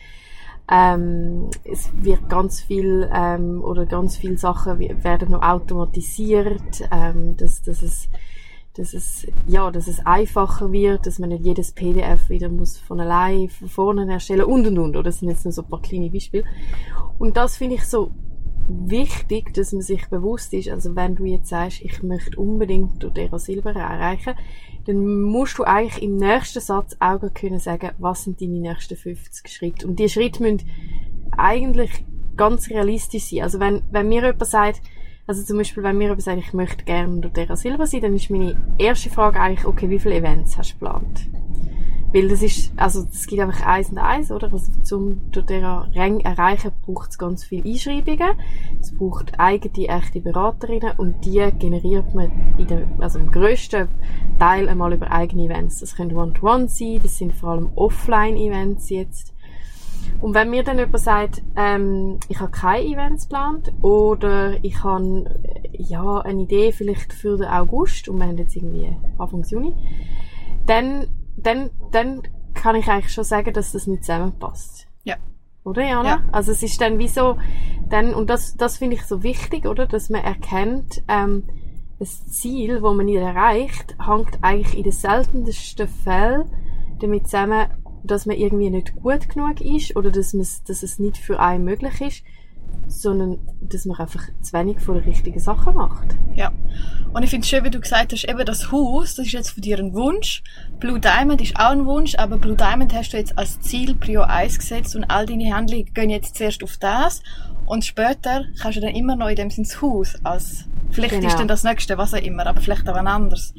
Ähm, 0.69 1.49
es 1.63 1.89
wird 1.93 2.29
ganz 2.29 2.61
viel 2.61 3.09
ähm, 3.13 3.63
oder 3.63 3.85
ganz 3.85 4.17
viele 4.17 4.37
Sachen 4.37 4.79
werden 5.03 5.31
noch 5.31 5.41
automatisiert, 5.41 6.87
ähm, 6.91 7.35
dass, 7.37 7.61
dass 7.61 7.81
es 7.81 8.09
dass 8.75 8.93
es 8.93 9.27
ja, 9.47 9.69
dass 9.69 9.87
es 9.87 10.05
einfacher 10.05 10.71
wird, 10.71 11.05
dass 11.05 11.19
man 11.19 11.29
nicht 11.29 11.45
jedes 11.45 11.73
PDF 11.73 12.29
wieder 12.29 12.47
muss 12.47 12.77
von 12.77 13.01
allein 13.01 13.49
von 13.49 13.67
vorne 13.67 14.09
erstellen 14.09 14.45
und 14.45 14.65
und 14.65 14.77
und. 14.77 14.95
Oder 14.95 15.03
das 15.03 15.19
sind 15.19 15.29
jetzt 15.29 15.43
nur 15.43 15.51
so 15.51 15.61
ein 15.63 15.67
paar 15.67 15.81
kleine 15.81 16.09
Beispiele. 16.09 16.45
Und 17.19 17.35
das 17.35 17.57
finde 17.57 17.75
ich 17.75 17.83
so 17.83 18.11
wichtig, 18.89 19.53
dass 19.53 19.71
man 19.71 19.81
sich 19.81 20.07
bewusst 20.07 20.53
ist, 20.53 20.69
also 20.69 20.95
wenn 20.95 21.15
du 21.15 21.25
jetzt 21.25 21.49
sagst, 21.49 21.81
ich 21.81 22.03
möchte 22.03 22.39
unbedingt 22.39 23.01
Dodera 23.01 23.39
Silber 23.39 23.71
erreichen, 23.75 24.35
dann 24.85 25.21
musst 25.21 25.57
du 25.57 25.63
eigentlich 25.63 26.01
im 26.01 26.17
nächsten 26.17 26.59
Satz 26.59 26.95
auch 26.99 27.21
können 27.33 27.59
sagen, 27.59 27.91
was 27.99 28.23
sind 28.23 28.41
deine 28.41 28.59
nächsten 28.59 28.95
50 28.95 29.47
Schritte. 29.47 29.87
Und 29.87 29.99
die 29.99 30.09
Schritte 30.09 30.41
müssen 30.41 30.67
eigentlich 31.31 32.05
ganz 32.35 32.69
realistisch 32.69 33.25
sein. 33.25 33.43
Also 33.43 33.59
wenn, 33.59 33.83
wenn 33.91 34.09
mir 34.09 34.21
jemand 34.21 34.45
sagt, 34.45 34.81
also 35.27 35.43
zum 35.43 35.57
Beispiel, 35.57 35.83
wenn 35.83 35.97
mir 35.97 36.05
jemand 36.05 36.23
sagt, 36.23 36.39
ich 36.39 36.53
möchte 36.53 36.83
gerne 36.83 37.21
Dodera 37.21 37.55
Silber 37.55 37.85
sein, 37.85 38.01
dann 38.01 38.15
ist 38.15 38.29
meine 38.29 38.55
erste 38.77 39.09
Frage 39.09 39.39
eigentlich, 39.39 39.65
okay, 39.65 39.89
wie 39.89 39.99
viele 39.99 40.15
Events 40.15 40.57
hast 40.57 40.71
du 40.71 40.79
geplant? 40.79 41.27
Weil 42.13 42.27
das 42.27 42.41
ist, 42.41 42.73
also 42.75 43.05
es 43.09 43.25
gibt 43.25 43.41
einfach 43.41 43.65
eins 43.65 43.89
und 43.89 43.97
eins, 43.97 44.31
oder? 44.31 44.51
Also 44.51 44.71
zum 44.83 45.31
durch 45.31 45.45
dieser 45.45 45.87
Rang 45.95 46.19
erreichen 46.19 46.71
braucht 46.85 47.11
es 47.11 47.17
ganz 47.17 47.43
viele 47.45 47.69
Einschreibungen. 47.69 48.33
Es 48.81 48.93
braucht 48.93 49.39
eigene, 49.39 49.87
echte 49.87 50.19
Beraterinnen 50.19 50.93
und 50.97 51.23
die 51.25 51.47
generiert 51.57 52.13
man 52.13 52.31
in 52.57 52.67
der, 52.67 52.87
also 52.99 53.17
im 53.19 53.31
grössten 53.31 53.87
Teil 54.39 54.67
einmal 54.67 54.93
über 54.93 55.11
eigene 55.11 55.45
Events. 55.45 55.79
Das 55.79 55.95
können 55.95 56.15
One-to-One 56.15 56.67
sein, 56.67 56.99
das 57.01 57.17
sind 57.17 57.33
vor 57.33 57.51
allem 57.51 57.69
Offline-Events 57.75 58.89
jetzt. 58.89 59.33
Und 60.19 60.33
wenn 60.33 60.49
mir 60.49 60.63
dann 60.63 60.77
jemand 60.77 60.99
sagt, 60.99 61.41
ähm, 61.55 62.19
ich 62.27 62.39
habe 62.39 62.51
keine 62.51 62.83
Events 62.83 63.29
geplant 63.29 63.71
oder 63.81 64.63
ich 64.63 64.83
habe 64.83 65.25
ja 65.77 66.19
eine 66.19 66.41
Idee 66.41 66.71
vielleicht 66.71 67.13
für 67.13 67.37
den 67.37 67.47
August 67.47 68.09
und 68.09 68.19
wir 68.19 68.27
haben 68.27 68.37
jetzt 68.37 68.55
irgendwie 68.55 68.95
Anfang 69.17 69.43
Juni, 69.43 69.73
dann 70.65 71.07
dann, 71.37 71.69
dann 71.91 72.23
kann 72.53 72.75
ich 72.75 72.87
eigentlich 72.87 73.13
schon 73.13 73.23
sagen, 73.23 73.53
dass 73.53 73.71
das 73.71 73.87
nicht 73.87 74.03
zusammenpasst. 74.03 74.87
Ja. 75.03 75.15
Oder, 75.63 75.83
Jana? 75.87 76.09
Ja. 76.09 76.23
Also 76.31 76.51
es 76.51 76.63
ist 76.63 76.79
dann 76.81 76.99
wie 76.99 77.07
so, 77.07 77.37
dann, 77.89 78.13
und 78.13 78.29
das, 78.29 78.55
das 78.55 78.77
finde 78.77 78.95
ich 78.95 79.03
so 79.05 79.23
wichtig, 79.23 79.65
oder? 79.65 79.87
Dass 79.87 80.09
man 80.09 80.23
erkennt, 80.23 81.03
ähm, 81.07 81.43
das 81.99 82.25
Ziel, 82.27 82.81
das 82.81 82.95
man 82.95 83.05
nicht 83.05 83.17
erreicht, 83.17 83.95
hängt 84.03 84.43
eigentlich 84.43 84.75
in 84.75 84.83
den 84.83 84.91
seltensten 84.91 85.87
Fällen 85.87 86.49
damit 86.99 87.25
zusammen, 87.25 87.67
dass 88.03 88.25
man 88.25 88.37
irgendwie 88.37 88.71
nicht 88.71 88.95
gut 88.95 89.29
genug 89.29 89.61
ist 89.61 89.95
oder 89.95 90.09
dass, 90.09 90.31
dass 90.31 90.83
es 90.83 90.99
nicht 90.99 91.17
für 91.17 91.39
einen 91.39 91.63
möglich 91.63 92.01
ist, 92.01 92.23
sondern 92.87 93.39
dass 93.61 93.85
man 93.85 93.97
einfach 93.97 94.23
zu 94.41 94.53
wenig 94.53 94.79
von 94.79 94.95
den 94.95 95.03
richtigen 95.03 95.39
Sachen 95.39 95.75
macht. 95.75 96.15
Ja. 96.35 96.51
Und 97.13 97.23
ich 97.23 97.29
finde 97.29 97.43
es 97.43 97.49
schön, 97.49 97.63
wie 97.63 97.69
du 97.69 97.79
gesagt 97.79 98.13
hast, 98.13 98.25
eben 98.25 98.45
das 98.45 98.71
Haus, 98.71 99.15
das 99.15 99.25
ist 99.25 99.31
jetzt 99.31 99.51
für 99.51 99.61
dich 99.61 99.77
ein 99.77 99.93
Wunsch. 99.93 100.43
Blue 100.79 100.99
Diamond 100.99 101.41
ist 101.41 101.55
auch 101.55 101.71
ein 101.71 101.85
Wunsch, 101.85 102.15
aber 102.15 102.37
Blue 102.37 102.55
Diamond 102.55 102.93
hast 102.93 103.13
du 103.13 103.17
jetzt 103.17 103.37
als 103.37 103.59
Ziel 103.61 103.95
Prio 103.95 104.21
1 104.21 104.59
gesetzt 104.59 104.95
und 104.95 105.05
all 105.05 105.25
deine 105.25 105.53
Handlungen 105.53 105.93
gehen 105.93 106.09
jetzt 106.09 106.35
zuerst 106.35 106.63
auf 106.63 106.77
das 106.77 107.21
und 107.65 107.85
später 107.85 108.45
kannst 108.59 108.77
du 108.77 108.81
dann 108.81 108.95
immer 108.95 109.15
noch 109.15 109.29
in 109.29 109.35
dem 109.35 109.49
Sinne 109.49 109.67
das 109.67 109.81
Haus 109.81 110.15
als, 110.23 110.65
vielleicht 110.91 111.15
genau. 111.15 111.27
ist 111.27 111.39
dann 111.39 111.47
das 111.47 111.63
nächste, 111.63 111.97
was 111.97 112.13
auch 112.13 112.21
immer, 112.21 112.45
aber 112.45 112.61
vielleicht 112.61 112.87
auch 112.89 112.95
ein 112.95 113.07
anderes. 113.07 113.53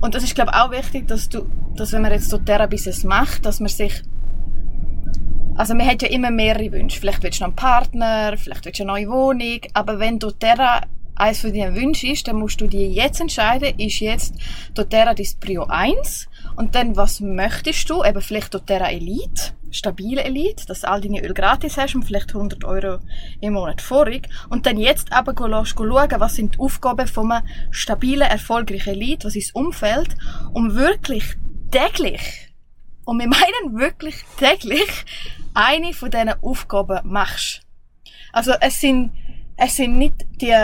Und 0.00 0.14
das 0.14 0.24
ist, 0.24 0.34
glaube 0.34 0.50
ich, 0.52 0.60
auch 0.60 0.70
wichtig, 0.70 1.08
dass 1.08 1.28
du, 1.28 1.46
dass 1.76 1.92
wenn 1.92 2.02
man 2.02 2.12
jetzt 2.12 2.28
so 2.28 2.36
Terra-Business 2.36 3.04
macht, 3.04 3.46
dass 3.46 3.60
man 3.60 3.68
sich 3.68 4.02
also 5.56 5.74
man 5.74 5.86
hat 5.86 6.02
ja 6.02 6.08
immer 6.08 6.30
mehrere 6.30 6.72
Wünsche. 6.72 7.00
Vielleicht 7.00 7.22
willst 7.22 7.40
du 7.40 7.44
noch 7.44 7.48
einen 7.48 7.56
Partner, 7.56 8.36
vielleicht 8.36 8.64
willst 8.64 8.80
du 8.80 8.84
eine 8.84 8.92
neue 8.92 9.08
Wohnung, 9.08 9.60
aber 9.74 9.98
wenn 9.98 10.18
doTERRA 10.18 10.82
eines 11.14 11.40
von 11.40 11.52
deinen 11.52 11.76
Wünschen 11.76 12.10
ist, 12.10 12.26
dann 12.26 12.36
musst 12.36 12.60
du 12.60 12.66
dir 12.66 12.88
jetzt 12.88 13.20
entscheiden, 13.20 13.78
ist 13.78 14.00
jetzt 14.00 14.34
doTERRA 14.74 15.14
dein 15.14 15.26
Prio 15.40 15.64
1 15.64 16.28
und 16.56 16.74
dann 16.74 16.96
was 16.96 17.20
möchtest 17.20 17.88
du, 17.90 18.02
eben 18.02 18.20
vielleicht 18.20 18.54
doTERRA 18.54 18.90
Elite, 18.90 19.52
stabile 19.70 20.24
Elite, 20.24 20.66
dass 20.66 20.80
du 20.80 20.88
all 20.88 21.00
deine 21.00 21.22
Öl 21.22 21.34
gratis 21.34 21.76
hast 21.76 21.94
und 21.94 22.04
vielleicht 22.04 22.34
100 22.34 22.64
Euro 22.64 22.98
im 23.40 23.54
Monat 23.54 23.80
vorig. 23.80 24.28
Und 24.50 24.66
dann 24.66 24.78
jetzt 24.78 25.12
aber 25.12 25.34
schauen, 25.36 26.10
was 26.18 26.34
sind 26.34 26.54
die 26.54 26.60
Aufgaben 26.60 27.06
von 27.06 27.32
einem 27.32 27.46
stabilen, 27.70 28.28
erfolgreichen 28.28 28.90
Elite, 28.94 29.26
was 29.26 29.36
ist 29.36 29.48
das 29.48 29.54
Umfeld, 29.54 30.14
um 30.52 30.74
wirklich 30.74 31.36
täglich 31.70 32.51
und 33.04 33.18
wir 33.18 33.28
meinen 33.28 33.78
wirklich 33.78 34.24
täglich 34.38 35.04
eine 35.54 35.92
von 35.92 36.10
diesen 36.10 36.34
Aufgaben 36.42 37.00
machst. 37.04 37.62
Also 38.32 38.52
es 38.60 38.80
sind, 38.80 39.12
es 39.56 39.76
sind 39.76 39.98
nicht 39.98 40.14
die 40.40 40.54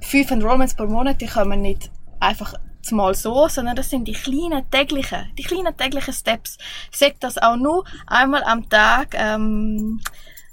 fünf 0.00 0.30
Enrollments 0.30 0.74
pro 0.74 0.86
Monat, 0.86 1.20
die 1.20 1.26
kommen 1.26 1.60
nicht 1.60 1.90
einfach 2.20 2.54
mal 2.90 3.14
so, 3.14 3.48
sondern 3.48 3.76
das 3.76 3.90
sind 3.90 4.06
die 4.06 4.12
kleinen 4.12 4.68
täglichen, 4.70 5.30
die 5.38 5.42
kleinen 5.42 5.76
täglichen 5.76 6.12
Steps. 6.12 6.58
Sagt 6.90 7.24
das 7.24 7.38
auch 7.38 7.56
nur 7.56 7.84
einmal 8.06 8.44
am 8.44 8.68
Tag, 8.68 9.14
ähm, 9.14 10.00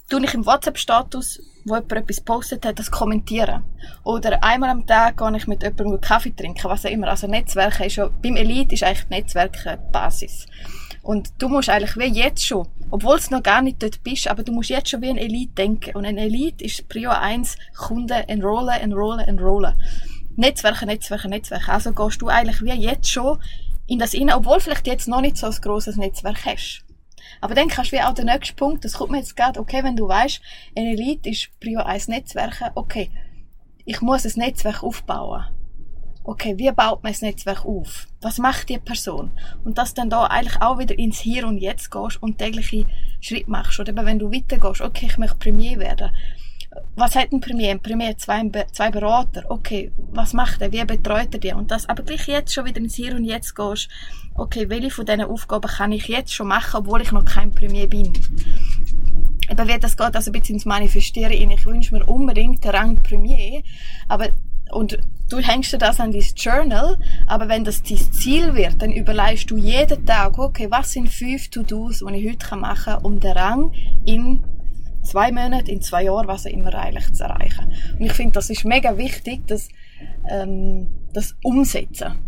tue 0.09 0.23
ich 0.23 0.33
im 0.33 0.45
WhatsApp-Status, 0.45 1.41
wo 1.65 1.75
jemand 1.75 1.93
etwas 1.93 2.21
postet 2.21 2.65
hat, 2.65 2.79
das 2.79 2.91
kommentieren. 2.91 3.63
Oder 4.03 4.43
einmal 4.43 4.69
am 4.69 4.85
Tag 4.85 5.17
gehe 5.17 5.37
ich 5.37 5.47
mit 5.47 5.63
jemandem 5.63 6.01
Kaffee 6.01 6.35
trinken, 6.35 6.69
was 6.69 6.85
auch 6.85 6.89
immer. 6.89 7.07
Also 7.07 7.27
Netzwerken 7.27 7.83
ist 7.83 7.95
ja, 7.95 8.09
beim 8.21 8.35
Elite 8.35 8.75
ist 8.75 8.83
eigentlich 8.83 9.09
Netzwerken 9.09 9.79
Basis. 9.91 10.47
Und 11.01 11.29
du 11.39 11.49
musst 11.49 11.69
eigentlich 11.69 11.97
wie 11.97 12.13
jetzt 12.13 12.45
schon, 12.45 12.67
obwohl 12.91 13.19
du 13.19 13.35
noch 13.35 13.43
gar 13.43 13.61
nicht 13.61 13.81
dort 13.81 14.03
bist, 14.03 14.27
aber 14.27 14.43
du 14.43 14.51
musst 14.51 14.69
jetzt 14.69 14.89
schon 14.89 15.01
wie 15.01 15.09
ein 15.09 15.17
Elite 15.17 15.53
denken. 15.53 15.95
Und 15.95 16.05
ein 16.05 16.17
Elite 16.17 16.63
ist 16.63 16.87
Prio 16.87 17.09
1, 17.09 17.57
Kunden 17.75 18.11
enrollen, 18.27 18.79
enrollen, 18.79 19.27
enrollen. 19.27 19.73
Netzwerke, 20.35 20.85
Netzwerke, 20.85 21.27
Netzwerke. 21.27 21.71
Also 21.71 21.93
gehst 21.93 22.21
du 22.21 22.27
eigentlich 22.27 22.61
wie 22.61 22.71
jetzt 22.73 23.09
schon 23.09 23.39
in 23.87 23.99
das 23.99 24.13
rein, 24.13 24.31
obwohl 24.31 24.59
vielleicht 24.59 24.87
jetzt 24.87 25.07
noch 25.07 25.21
nicht 25.21 25.37
so 25.37 25.47
ein 25.47 25.55
grosses 25.61 25.97
Netzwerk 25.97 26.45
hast. 26.45 26.85
Aber 27.41 27.55
dann 27.55 27.67
kannst 27.67 27.91
du 27.91 27.97
wie 27.97 28.01
auch 28.01 28.13
den 28.13 28.25
nächsten 28.25 28.55
Punkt, 28.55 28.85
das 28.85 28.93
kommt 28.93 29.11
mir 29.11 29.17
jetzt 29.17 29.35
gerade, 29.35 29.59
okay, 29.59 29.83
wenn 29.83 29.95
du 29.95 30.07
weißt, 30.07 30.41
ein 30.77 30.85
Elite 30.85 31.29
ist 31.29 31.49
Prio 31.59 31.81
1 31.81 32.07
Netzwerke, 32.07 32.71
okay, 32.75 33.09
ich 33.85 34.01
muss 34.01 34.25
ein 34.25 34.33
Netzwerk 34.35 34.83
aufbauen 34.83 35.45
okay, 36.23 36.57
wie 36.57 36.71
baut 36.71 37.03
man 37.03 37.11
das 37.11 37.21
Netzwerk 37.21 37.65
auf? 37.65 38.07
Was 38.21 38.37
macht 38.37 38.69
die 38.69 38.77
Person? 38.77 39.31
Und 39.63 39.77
dass 39.77 39.93
dann 39.93 40.09
da 40.09 40.25
eigentlich 40.25 40.61
auch 40.61 40.77
wieder 40.77 40.97
ins 40.97 41.19
Hier 41.19 41.47
und 41.47 41.57
Jetzt 41.57 41.89
gehst 41.89 42.21
und 42.21 42.37
tägliche 42.37 42.85
Schritte 43.19 43.49
machst. 43.49 43.79
Oder 43.79 43.91
eben 43.91 44.05
wenn 44.05 44.19
du 44.19 44.31
weitergehst, 44.31 44.81
okay, 44.81 45.07
ich 45.07 45.17
möchte 45.17 45.37
Premier 45.37 45.79
werden. 45.79 46.11
Was 46.95 47.15
hat 47.15 47.33
ein 47.33 47.41
Premier? 47.41 47.71
Ein 47.71 47.81
Premier 47.81 48.17
zwei, 48.17 48.49
zwei 48.71 48.91
Berater. 48.91 49.43
Okay, 49.49 49.91
was 50.11 50.33
macht 50.33 50.61
er? 50.61 50.71
Wie 50.71 50.83
betreut 50.85 51.33
er 51.33 51.39
die? 51.39 51.53
Und 51.53 51.69
das, 51.69 51.89
aber 51.89 52.03
gleich 52.03 52.27
jetzt 52.27 52.53
schon 52.53 52.65
wieder 52.65 52.79
ins 52.79 52.95
Hier 52.95 53.15
und 53.15 53.25
Jetzt 53.25 53.55
gehst, 53.55 53.89
okay, 54.35 54.69
welche 54.69 54.91
von 54.91 55.05
diesen 55.05 55.23
Aufgaben 55.23 55.67
kann 55.67 55.91
ich 55.91 56.07
jetzt 56.07 56.33
schon 56.33 56.47
machen, 56.47 56.77
obwohl 56.79 57.01
ich 57.01 57.11
noch 57.11 57.25
kein 57.25 57.51
Premier 57.51 57.87
bin? 57.87 58.13
Eben 59.49 59.67
wie 59.67 59.79
das 59.79 59.97
geht, 59.97 60.15
also 60.15 60.29
ein 60.29 60.39
bisschen 60.39 60.55
ins 60.55 60.65
Manifestieren. 60.65 61.51
Ich 61.51 61.65
wünsche 61.65 61.93
mir 61.93 62.05
unbedingt 62.05 62.63
den 62.63 62.71
Rang 62.71 62.95
Premier, 63.03 63.63
aber 64.07 64.29
und 64.71 64.97
du 65.29 65.39
hängst 65.39 65.73
dir 65.73 65.77
das 65.77 65.99
an 65.99 66.11
dein 66.11 66.25
Journal, 66.35 66.97
aber 67.27 67.47
wenn 67.47 67.63
das 67.63 67.83
dein 67.83 67.97
Ziel 67.97 68.55
wird, 68.55 68.81
dann 68.81 68.91
überlegst 68.91 69.49
du 69.49 69.57
jeden 69.57 70.05
Tag, 70.05 70.37
okay, 70.37 70.67
was 70.69 70.91
sind 70.91 71.09
fünf 71.09 71.49
To-Dos, 71.49 71.99
die 71.99 72.15
ich 72.15 72.31
heute 72.31 72.55
machen 72.55 72.93
kann, 72.93 73.03
um 73.03 73.19
den 73.19 73.31
Rang 73.31 73.71
in 74.05 74.43
zwei 75.03 75.31
Monaten, 75.31 75.69
in 75.69 75.81
zwei 75.81 76.03
Jahren, 76.03 76.27
was 76.27 76.45
auch 76.45 76.51
immer 76.51 76.73
eigentlich 76.75 77.13
zu 77.13 77.23
erreichen. 77.23 77.73
Und 77.97 78.05
ich 78.05 78.13
finde, 78.13 78.33
das 78.33 78.49
ist 78.49 78.65
mega 78.65 78.97
wichtig, 78.97 79.47
dass, 79.47 79.69
ähm, 80.29 80.87
das 81.13 81.35
umsetzen. 81.43 82.19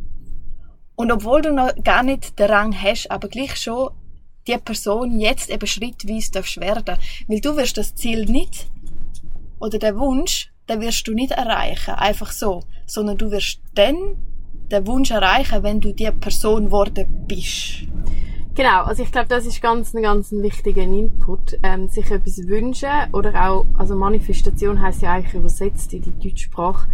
Und 0.95 1.11
obwohl 1.11 1.41
du 1.41 1.53
noch 1.53 1.73
gar 1.83 2.03
nicht 2.03 2.37
den 2.39 2.49
Rang 2.49 2.73
hast, 2.73 3.09
aber 3.09 3.27
gleich 3.27 3.55
schon 3.57 3.89
die 4.47 4.57
Person 4.57 5.19
jetzt 5.19 5.49
eben 5.49 5.67
schrittweise 5.67 6.31
darfst 6.31 6.59
werden. 6.59 6.97
Weil 7.27 7.39
du 7.39 7.55
wirst 7.55 7.77
das 7.77 7.95
Ziel 7.95 8.25
nicht, 8.25 8.67
oder 9.59 9.79
den 9.79 9.97
Wunsch, 9.97 10.52
den 10.69 10.81
wirst 10.81 11.07
du 11.07 11.13
nicht 11.13 11.31
erreichen, 11.31 11.91
einfach 11.95 12.31
so, 12.31 12.63
sondern 12.85 13.17
du 13.17 13.31
wirst 13.31 13.59
dann 13.75 14.17
den 14.71 14.87
Wunsch 14.87 15.11
erreichen, 15.11 15.63
wenn 15.63 15.81
du 15.81 15.93
die 15.93 16.09
Person 16.11 16.65
geworden 16.65 17.25
bist. 17.27 17.87
Genau, 18.55 18.83
also 18.83 19.01
ich 19.01 19.11
glaube, 19.11 19.29
das 19.29 19.47
ist 19.47 19.61
ganz 19.61 19.95
ein 19.95 20.03
ganz 20.03 20.31
wichtiger 20.31 20.83
Input, 20.83 21.57
ähm, 21.63 21.87
sich 21.87 22.11
etwas 22.11 22.37
wünschen 22.47 22.89
oder 23.11 23.49
auch, 23.49 23.65
also 23.79 23.95
Manifestation 23.95 24.79
heißt 24.79 25.01
ja 25.01 25.13
eigentlich 25.13 25.33
übersetzt 25.33 25.91
in 25.93 26.03
die 26.03 26.11
deutsche 26.11 26.45
Sprache 26.45 26.87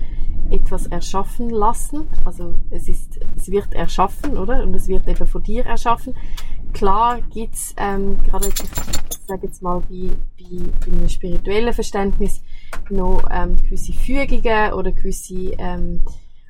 etwas 0.49 0.87
erschaffen 0.87 1.49
lassen. 1.49 2.07
Also 2.23 2.55
es 2.69 2.87
ist, 2.87 3.19
es 3.35 3.51
wird 3.51 3.73
erschaffen, 3.73 4.37
oder? 4.37 4.63
Und 4.63 4.73
es 4.73 4.87
wird 4.87 5.07
eben 5.07 5.27
von 5.27 5.43
dir 5.43 5.65
erschaffen. 5.65 6.15
Klar 6.71 7.19
gibt's 7.33 7.75
ähm, 7.77 8.17
gerade, 8.23 8.47
ich 8.47 9.17
sage 9.27 9.47
jetzt 9.47 9.61
mal 9.61 9.81
bei, 9.81 10.11
bei, 10.39 10.71
bei 10.79 10.97
einem 10.97 11.09
spirituellen 11.09 11.73
Verständnis 11.73 12.41
noch 12.89 13.23
ähm, 13.31 13.55
gewisse 13.57 13.93
Fügungen 13.93 14.73
oder 14.73 14.91
gewisse 14.91 15.53
ähm, 15.57 16.01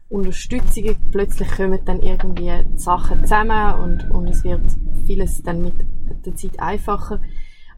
Unterstützungen. 0.09 0.95
Plötzlich 1.11 1.49
kommen 1.49 1.79
dann 1.85 2.01
irgendwie 2.01 2.51
Sachen 2.75 3.21
zusammen 3.21 3.79
und, 3.81 4.11
und 4.11 4.27
es 4.27 4.43
wird 4.43 4.61
vieles 5.05 5.43
dann 5.43 5.61
mit 5.61 5.75
der 6.25 6.35
Zeit 6.35 6.59
einfacher. 6.59 7.21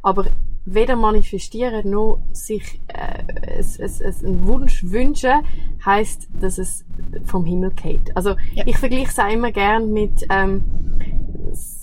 Aber 0.01 0.25
weder 0.65 0.95
manifestieren 0.95 1.89
noch 1.89 2.21
sich 2.33 2.81
äh, 2.87 3.23
es, 3.57 3.77
es, 3.77 3.99
es 3.99 4.23
einen 4.23 4.45
Wunsch 4.47 4.83
wünschen, 4.83 5.43
heißt, 5.85 6.29
dass 6.39 6.57
es 6.57 6.85
vom 7.25 7.45
Himmel 7.45 7.71
geht. 7.71 8.15
Also 8.15 8.35
ja. 8.53 8.63
ich 8.65 8.77
vergleiche 8.77 9.09
es 9.09 9.19
auch 9.19 9.31
immer 9.31 9.51
gern 9.51 9.91
mit 9.91 10.25
ähm, 10.29 10.63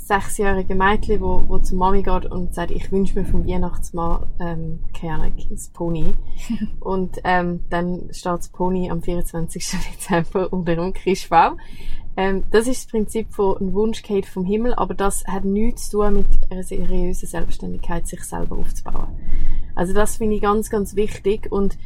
sechsjährige 0.09 0.75
Mädchen, 0.75 1.21
wo, 1.21 1.45
wo 1.47 1.59
zur 1.59 1.79
Mami 1.79 2.03
geht 2.03 2.27
und 2.27 2.55
sagt, 2.55 2.71
ich 2.71 2.91
wünsche 2.91 3.19
mir 3.19 3.27
vom 3.27 3.47
Weihnachtsmann, 3.47 4.27
ähm, 4.41 4.81
keine 4.99 5.15
Ahnung, 5.15 5.35
das 5.51 5.69
Pony. 5.69 6.15
und 6.81 7.19
ähm, 7.25 7.61
dann 7.69 8.09
steht 8.13 8.33
das 8.33 8.49
Pony 8.49 8.91
am 8.91 9.03
24. 9.03 9.65
Dezember 9.93 10.53
unter 10.53 10.75
dem 10.75 10.93
Christbaum. 10.95 11.61
Ähm, 12.17 12.45
das 12.51 12.67
ist 12.67 12.85
das 12.85 12.91
Prinzip 12.91 13.33
von 13.33 13.59
einem 13.59 13.75
Wunsch 13.75 14.03
geht 14.03 14.27
vom 14.27 14.45
Himmel, 14.45 14.75
aber 14.75 14.95
das 14.95 15.25
hat 15.27 15.45
nichts 15.45 15.91
zu 15.91 15.99
tun 15.99 16.15
mit 16.15 16.27
einer 16.51 16.65
seriösen 16.65 17.29
Selbstständigkeit, 17.29 18.09
sich 18.09 18.25
selber 18.25 18.57
aufzubauen. 18.57 19.09
Also 19.75 19.93
das 19.93 20.17
finde 20.17 20.37
ich 20.37 20.43
ganz, 20.43 20.71
ganz 20.71 20.97
wichtig 20.97 21.53
und 21.53 21.79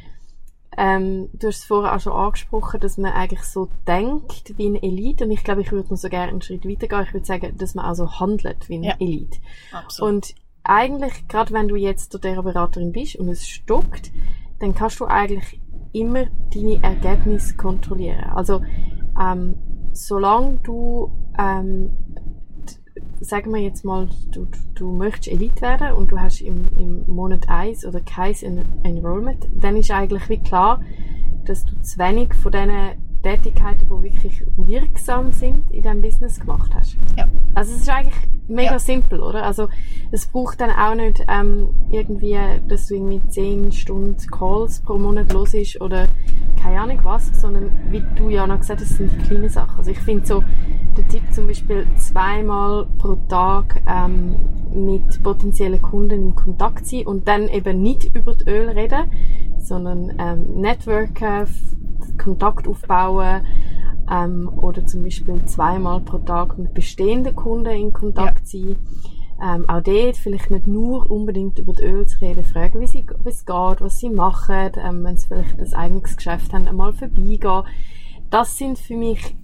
ähm, 0.77 1.29
du 1.35 1.49
hast 1.49 1.59
es 1.59 1.65
vorher 1.65 1.95
auch 1.95 2.01
schon 2.01 2.13
angesprochen, 2.13 2.81
dass 2.81 2.97
man 2.97 3.13
eigentlich 3.13 3.43
so 3.43 3.69
denkt 3.87 4.57
wie 4.57 4.67
eine 4.67 4.83
Elite. 4.83 5.25
Und 5.25 5.31
ich 5.31 5.45
glaube, 5.45 5.61
ich 5.61 5.71
würde 5.71 5.91
noch 5.91 5.97
so 5.97 6.09
gerne 6.09 6.31
einen 6.31 6.43
Schritt 6.43 6.67
weitergehen. 6.67 7.03
Ich 7.03 7.13
würde 7.13 7.27
sagen, 7.27 7.57
dass 7.59 7.75
man 7.75 7.85
auch 7.85 7.95
so 7.95 8.21
handelt 8.21 8.69
wie 8.69 8.77
eine 8.77 8.87
ja, 8.89 8.97
Elite. 8.99 9.39
Absolut. 9.73 10.13
Und 10.13 10.35
eigentlich, 10.65 11.29
gerade 11.29 11.53
wenn 11.53 11.69
du 11.69 11.77
jetzt 11.77 12.23
der 12.25 12.43
Beraterin 12.43 12.93
bist 12.93 13.17
und 13.17 13.29
es 13.29 13.47
stockt, 13.47 14.13
dann 14.61 14.75
kannst 14.75 15.01
du 15.01 15.07
eigentlich 15.07 15.61
immer 15.93 16.27
deine 16.55 16.83
Ergebnisse 16.83 17.57
kontrollieren. 17.57 18.31
Also, 18.35 18.63
ähm, 19.21 19.57
solange 19.93 20.59
du 20.63 21.13
ähm, 21.39 21.91
sagen 23.23 23.53
wir 23.55 23.61
jetzt 23.61 23.85
mal, 23.85 24.09
du, 24.33 24.49
du 24.75 24.93
möchtest 24.93 25.29
Elite 25.29 25.63
werden 25.63 25.93
und 25.93 26.11
du 26.11 26.21
hast 26.21 26.41
im, 26.41 26.65
im 26.77 27.05
Monat 27.07 27.49
1 27.49 27.87
oder 27.87 28.01
kein 28.01 28.35
Enrollment, 28.83 29.49
dann 29.55 29.77
ist 29.77 29.91
eigentlich 29.91 30.29
wie 30.29 30.43
klar, 30.43 30.83
dass 31.45 31.65
du 31.65 31.81
zu 31.81 31.99
wenig 31.99 32.35
von 32.35 32.53
diesen 32.53 33.02
Tätigkeiten, 33.23 33.87
die 33.87 34.03
wirklich 34.03 34.45
wirksam 34.57 35.33
sind, 35.33 35.71
in 35.71 35.83
diesem 35.83 36.01
Business 36.01 36.41
gemacht 36.41 36.73
hast. 36.75 36.97
Ja. 37.17 37.27
Also 37.55 37.75
es 37.75 37.83
ist 37.83 37.89
eigentlich 37.89 38.17
mega 38.49 38.73
ja. 38.73 38.79
simpel, 38.79 39.21
oder? 39.21 39.45
Also 39.45 39.69
es 40.11 40.27
braucht 40.27 40.61
dann 40.61 40.71
auch 40.71 40.95
nicht 40.95 41.25
ähm, 41.29 41.69
irgendwie, 41.91 42.39
dass 42.69 42.87
du 42.87 42.95
irgendwie 42.95 43.21
10 43.29 43.73
Stunden 43.73 44.17
Calls 44.31 44.81
pro 44.81 44.99
Monat 44.99 45.33
los 45.33 45.55
ist 45.55 45.81
oder 45.81 46.07
keine 46.61 46.81
Ahnung 46.81 47.01
was, 47.03 47.41
sondern 47.41 47.71
wie 47.91 48.03
du 48.17 48.29
ja 48.29 48.47
noch 48.47 48.59
gesagt 48.59 48.81
hast, 48.81 48.91
das 48.91 48.99
sind 48.99 49.13
die 49.13 49.27
kleinen 49.27 49.49
Sachen. 49.49 49.79
Also 49.79 49.91
ich 49.91 49.99
finde 49.99 50.27
so, 50.27 50.45
der 50.97 51.09
Tipp 51.09 51.23
zum 51.33 51.47
Beispiel 51.47 51.87
zweimal 51.97 52.87
pro 52.99 53.17
Tag 53.29 53.83
ähm, 53.87 54.37
mit 54.75 55.23
potenziellen 55.23 55.81
Kunden 55.81 56.29
in 56.29 56.35
Kontakt 56.35 56.87
sein 56.87 57.07
und 57.07 57.27
dann 57.29 57.49
eben 57.49 57.83
nicht 57.83 58.15
über 58.15 58.35
das 58.35 58.47
Öl 58.47 58.69
reden, 58.69 59.11
sondern 59.63 60.13
ähm, 60.19 60.61
Networken, 60.61 61.47
Kontakt 62.19 62.69
aufbauen 62.69 63.43
ähm, 64.11 64.51
oder 64.57 64.87
zum 64.87 65.05
Beispiel 65.05 65.45
zweimal 65.45 66.01
pro 66.01 66.19
Tag 66.19 66.59
mit 66.59 66.75
bestehenden 66.75 67.35
Kunden 67.35 67.71
in 67.71 67.93
Kontakt 67.93 68.53
ja. 68.53 68.61
sein. 68.61 68.77
Ähm, 69.43 69.69
auch 69.69 69.83
dort 69.83 70.17
vielleicht 70.17 70.51
nicht 70.51 70.69
nur 70.69 71.11
unbedingt 71.11 71.59
über 71.59 71.73
das 71.73 71.83
Öl 71.83 72.07
zu 72.07 72.21
reden, 72.21 72.45
fragen, 72.45 72.79
wie, 72.81 72.87
sie, 72.87 73.05
wie 73.25 73.29
es 73.29 73.45
geht, 73.45 73.81
was 73.81 73.99
sie 73.99 74.11
machen, 74.11 74.71
ähm, 74.77 75.03
wenn 75.03 75.17
sie 75.17 75.27
vielleicht 75.27 75.59
ein 75.59 75.75
eigenes 75.75 76.17
Geschäft 76.17 76.53
haben, 76.53 76.69
einmal 76.69 76.93
vorbeigehen. 76.93 77.65
Das 78.31 78.57
sind 78.57 78.79
für 78.79 78.97
mich 78.97 79.37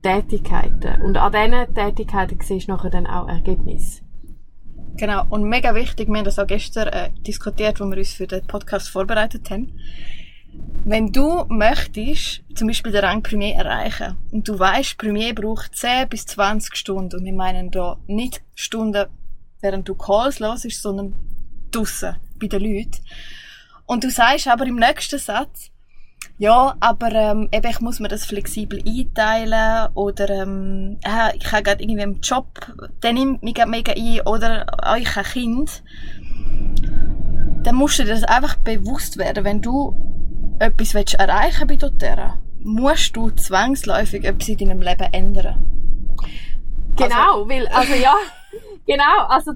Tätigkeiten. 0.00 1.02
Und 1.02 1.16
an 1.16 1.32
diesen 1.32 1.74
Tätigkeiten 1.74 2.38
siehst 2.40 2.68
du 2.68 2.72
nachher 2.72 2.90
dann 2.90 3.06
auch 3.06 3.26
Ergebnisse. 3.26 4.03
Genau, 4.96 5.24
und 5.28 5.44
mega 5.44 5.74
wichtig, 5.74 6.08
wir 6.08 6.18
haben 6.18 6.24
das 6.24 6.38
auch 6.38 6.46
gestern 6.46 6.86
äh, 6.88 7.10
diskutiert, 7.26 7.80
wo 7.80 7.84
wir 7.86 7.98
uns 7.98 8.14
für 8.14 8.28
den 8.28 8.46
Podcast 8.46 8.88
vorbereitet 8.88 9.50
haben. 9.50 9.76
Wenn 10.84 11.10
du 11.10 11.46
möchtest, 11.48 12.44
zum 12.54 12.68
Beispiel 12.68 12.92
den 12.92 13.04
Rang 13.04 13.22
Premier 13.22 13.56
erreichen, 13.56 14.16
und 14.30 14.46
du 14.46 14.56
weißt, 14.56 14.96
Premier 14.96 15.34
braucht 15.34 15.74
10 15.74 16.08
bis 16.08 16.26
20 16.26 16.76
Stunden, 16.76 17.16
und 17.16 17.24
wir 17.24 17.32
meinen 17.32 17.72
da 17.72 17.98
nicht 18.06 18.42
Stunden, 18.54 19.06
während 19.60 19.88
du 19.88 19.96
Calls 19.96 20.38
hörst, 20.38 20.70
sondern 20.80 21.16
draussen, 21.72 22.16
bei 22.38 22.46
den 22.46 22.62
Leuten. 22.62 22.98
Und 23.86 24.04
du 24.04 24.10
sagst 24.10 24.46
aber 24.46 24.64
im 24.66 24.76
nächsten 24.76 25.18
Satz, 25.18 25.70
ja, 26.36 26.74
aber 26.80 27.12
ähm, 27.12 27.48
eben, 27.52 27.70
ich 27.70 27.80
muss 27.80 28.00
mir 28.00 28.08
das 28.08 28.26
flexibel 28.26 28.82
einteilen 28.84 29.88
oder 29.94 30.28
ähm, 30.30 30.98
äh, 31.04 31.36
ich 31.36 31.52
habe 31.52 31.62
gerade 31.62 31.82
irgendwie 31.82 32.02
einen 32.02 32.20
Job, 32.20 32.46
der 33.02 33.12
nimmt 33.12 33.42
mich 33.42 33.56
mega 33.66 33.92
ein 33.92 34.20
oder 34.26 34.66
äh, 34.84 35.00
ich 35.00 35.14
habe 35.14 35.26
ein 35.26 35.32
Kind. 35.32 35.82
Dann 37.62 37.76
musst 37.76 37.98
du 37.98 38.04
dir 38.04 38.14
das 38.14 38.24
einfach 38.24 38.56
bewusst 38.56 39.16
werden, 39.16 39.44
wenn 39.44 39.62
du 39.62 39.94
etwas 40.58 40.94
willst 40.94 41.14
erreichen 41.14 41.68
bei 41.68 41.76
doTERRA, 41.76 42.38
musst 42.60 43.16
du 43.16 43.30
zwangsläufig 43.30 44.24
etwas 44.24 44.48
in 44.48 44.58
deinem 44.58 44.82
Leben 44.82 45.12
ändern. 45.12 45.64
Genau, 46.96 47.38
also, 47.38 47.48
weil, 47.48 47.66
also 47.68 47.94
ja, 47.94 48.14
genau, 48.86 49.26
also 49.28 49.52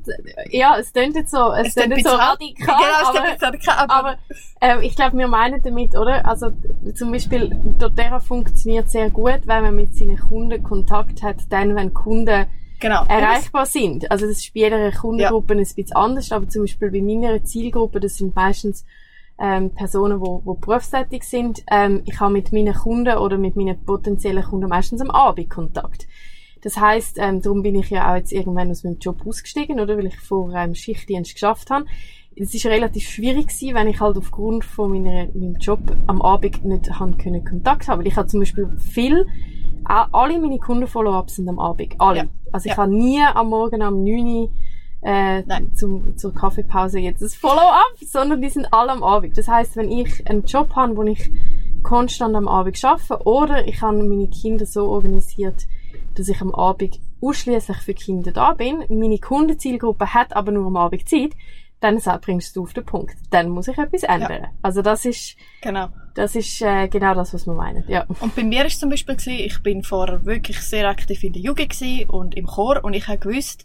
ja, 0.51 0.79
es 0.79 0.93
klingt 0.93 1.17
jetzt 1.17 1.31
so, 1.31 1.53
es, 1.53 1.69
es 1.69 1.75
klingt 1.75 1.97
jetzt 1.97 2.09
so 2.09 2.17
radikal, 2.17 2.77
genau, 2.77 3.21
aber, 3.21 3.35
es 3.35 3.43
radikal, 3.43 3.77
aber, 3.77 3.95
aber 3.95 4.19
äh, 4.61 4.87
ich 4.87 4.97
glaube, 4.97 5.17
wir 5.19 5.29
meinen 5.29 5.63
damit, 5.63 5.97
oder? 5.97 6.27
Also 6.27 6.53
zum 6.95 7.13
Beispiel 7.13 7.51
doTERRA 7.79 8.21
funktioniert 8.21 8.89
sehr 8.91 9.11
gut, 9.11 9.41
wenn 9.47 9.63
man 9.63 9.77
mit 9.77 9.95
seinen 9.95 10.19
Kunden 10.19 10.63
Kontakt 10.63 11.23
hat, 11.23 11.37
dann, 11.51 11.75
wenn 11.77 11.95
Kunden 11.95 12.47
genau. 12.81 13.05
erreichbar 13.07 13.67
sind. 13.67 14.11
Also 14.11 14.27
das 14.27 14.39
ist 14.39 14.55
bei 14.55 14.61
jeder 14.61 14.91
Kundengruppe 14.93 15.55
ja. 15.55 15.61
ein 15.61 15.65
bisschen 15.65 15.93
anders, 15.93 16.33
aber 16.33 16.49
zum 16.49 16.63
Beispiel 16.63 16.91
bei 16.91 17.01
meiner 17.01 17.45
Zielgruppe, 17.45 18.01
das 18.01 18.17
sind 18.17 18.35
meistens 18.35 18.85
ähm, 19.39 19.71
Personen, 19.71 20.21
die, 20.21 20.41
die 20.45 20.61
berufstätig 20.61 21.23
sind. 21.23 21.63
Ähm, 21.71 22.03
ich 22.07 22.19
habe 22.21 22.33
mit 22.33 22.53
meinen 22.53 22.75
Kunden 22.75 23.17
oder 23.17 23.39
mit 23.39 23.57
meinen 23.57 23.85
potenziellen 23.85 24.45
Kunden 24.45 24.69
meistens 24.69 25.01
am 25.01 25.11
Abend 25.11 25.49
Kontakt. 25.49 26.07
Das 26.63 26.79
heißt, 26.79 27.19
ähm, 27.21 27.43
darum 27.43 27.63
bin 27.63 27.75
ich 27.75 27.91
ja 27.91 28.11
auch 28.11 28.17
jetzt 28.17 28.33
irgendwann 28.33 28.71
aus 28.71 28.85
meinem 28.85 28.99
Job 28.99 29.27
ausgestiegen, 29.27 29.81
oder, 29.81 29.97
weil 29.97 30.07
ich 30.07 30.19
vor 30.19 30.53
einem 30.55 30.75
Schichtdienst 30.75 31.35
geschafft 31.35 31.71
habe. 31.71 31.87
Es 32.37 32.55
ist 32.55 32.67
relativ 32.67 33.09
schwierig 33.09 33.49
gewesen, 33.49 33.75
wenn 33.75 33.89
ich 33.89 34.01
halt 34.01 34.17
aufgrund 34.17 34.65
von 34.65 34.93
meiner, 34.93 35.27
meinem 35.35 35.57
Job 35.57 35.81
am 36.07 36.23
Abend 36.23 36.65
nicht 36.65 36.91
haben 36.99 37.19
können 37.19 37.45
Kontakt 37.45 37.89
haben. 37.89 38.01
Weil 38.01 38.07
ich 38.07 38.17
habe 38.17 38.29
zum 38.29 38.41
Beispiel 38.41 38.69
viel, 38.79 39.27
alle 39.85 40.39
meine 40.39 40.59
Kunden-Follow-ups 40.59 41.37
sind 41.37 41.49
am 41.49 41.59
Abend. 41.59 41.95
Alle. 41.99 42.19
Ja. 42.19 42.25
Also 42.53 42.67
ich 42.67 42.77
ja. 42.77 42.83
habe 42.83 42.95
nie 42.95 43.21
am 43.23 43.49
Morgen 43.49 43.83
am 43.83 44.05
9 44.05 44.49
äh, 45.01 45.43
zum, 45.75 46.17
zur 46.17 46.35
Kaffeepause 46.35 46.99
jetzt 46.99 47.23
das 47.23 47.35
Follow-up, 47.35 47.97
sondern 48.05 48.41
die 48.41 48.51
sind 48.51 48.73
alle 48.73 48.93
am 48.93 49.03
Abend. 49.03 49.37
Das 49.39 49.49
heißt, 49.49 49.77
wenn 49.77 49.91
ich 49.91 50.29
einen 50.29 50.45
Job 50.45 50.75
habe, 50.75 50.97
wo 50.97 51.03
ich 51.05 51.31
konstant 51.83 52.35
am 52.35 52.49
Abend 52.49 52.85
arbeite 52.85 53.25
oder 53.25 53.67
ich 53.67 53.81
habe 53.81 54.03
meine 54.03 54.29
Kinder 54.29 54.67
so 54.67 54.89
organisiert, 54.89 55.67
dass 56.19 56.29
ich 56.29 56.41
am 56.41 56.55
Abend 56.55 56.99
ausschließlich 57.21 57.79
für 57.79 57.95
Kinder 57.95 58.33
da 58.33 58.53
bin, 58.53 58.85
meine 58.89 59.19
Kundenzielgruppe 59.19 60.15
hat 60.15 60.35
aber 60.35 60.53
nur 60.53 60.67
am 60.67 60.77
Abend 60.77 61.09
Zeit, 61.09 61.33
dann 61.81 62.01
bringst 62.21 62.57
du 62.57 62.63
auf 62.63 62.73
den 62.73 62.85
Punkt. 62.85 63.17
Dann 63.31 63.49
muss 63.51 63.69
ich 63.69 63.79
etwas 63.79 64.03
ändern. 64.03 64.43
Ja. 64.43 64.49
Also 64.63 64.83
das 64.83 65.05
ist 65.05 65.37
genau, 65.61 65.89
das 66.15 66.35
ist 66.35 66.61
äh, 66.61 66.89
genau 66.89 67.15
das, 67.15 67.33
was 67.33 67.47
wir 67.47 67.55
meinen. 67.55 67.85
Ja. 67.87 68.05
Und 68.21 68.35
bei 68.35 68.43
mir 68.43 68.65
ist 68.65 68.81
zum 68.81 68.91
Beispiel 68.91 69.15
gewesen, 69.15 69.39
ich 69.39 69.63
bin 69.63 69.85
vorher 69.85 70.25
wirklich 70.25 70.61
sehr 70.61 70.89
aktiv 70.89 71.23
in 71.23 71.33
der 71.33 71.43
Jugend 71.43 71.77
und 72.09 72.35
im 72.35 72.47
Chor 72.47 72.83
und 72.83 72.95
ich 72.95 73.07
habe 73.07 73.19
gewusst, 73.19 73.65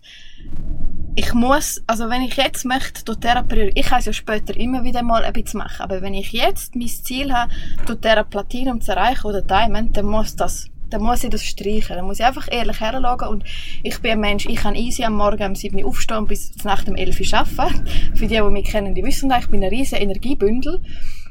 ich 1.16 1.34
muss, 1.34 1.84
also 1.88 2.10
wenn 2.10 2.22
ich 2.22 2.36
jetzt 2.36 2.66
möchte, 2.66 3.04
doTERRA 3.04 3.44
Priori, 3.44 3.72
ich 3.76 3.86
kann 3.88 4.00
es 4.00 4.06
ja 4.06 4.14
später 4.14 4.56
immer 4.56 4.84
wieder 4.84 5.04
mal 5.04 5.24
ein 5.24 5.34
bisschen 5.34 5.60
machen, 5.60 5.82
aber 5.82 6.02
wenn 6.02 6.14
ich 6.14 6.32
jetzt 6.32 6.76
mein 6.76 6.88
Ziel 6.88 7.32
habe, 7.34 7.52
doTERRA 7.86 8.24
Platinum 8.24 8.82
zu 8.82 8.92
erreichen 8.92 9.28
oder 9.28 9.42
Diamond, 9.42 9.96
dann 9.98 10.06
muss 10.06 10.36
das, 10.36 10.68
dann 10.94 11.02
muss 11.02 11.24
ich 11.24 11.30
das 11.32 11.44
streichen. 11.44 11.96
Dann 11.96 12.06
muss 12.06 12.20
ich 12.20 12.26
einfach 12.26 12.48
ehrlich 12.52 12.80
herschauen 12.80 13.28
und 13.28 13.44
ich 13.82 14.00
bin 14.00 14.12
ein 14.12 14.20
Mensch, 14.20 14.46
ich 14.46 14.58
kann 14.58 14.76
easy 14.76 15.04
am 15.04 15.16
Morgen 15.16 15.44
um 15.44 15.56
7 15.56 15.84
Uhr 15.84 15.90
aufstehen 15.90 16.18
und 16.18 16.28
bis 16.28 16.52
nach 16.64 16.84
dem 16.84 16.96
11 16.96 17.20
Uhr 17.20 17.40
arbeiten. 17.40 17.88
Für 18.16 18.28
die, 18.28 18.36
die 18.36 18.42
mich 18.42 18.66
kennen, 18.66 18.94
die 18.94 19.04
wissen 19.04 19.34
ich 19.38 19.48
bin 19.48 19.64
ein 19.64 19.70
riesen 19.70 19.98
Energiebündel. 19.98 20.80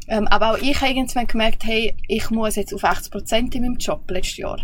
Ähm, 0.09 0.27
aber 0.29 0.53
auch 0.53 0.59
ich 0.59 0.81
habe 0.81 0.92
irgendwann 0.92 1.29
gemerkt, 1.29 1.64
hey, 1.64 1.94
ich 2.09 2.29
muss 2.31 2.57
jetzt 2.57 2.75
auf 2.75 2.83
80% 2.83 3.55
in 3.55 3.62
meinem 3.62 3.77
Job 3.77 4.11
letztes 4.11 4.38
Jahr. 4.38 4.59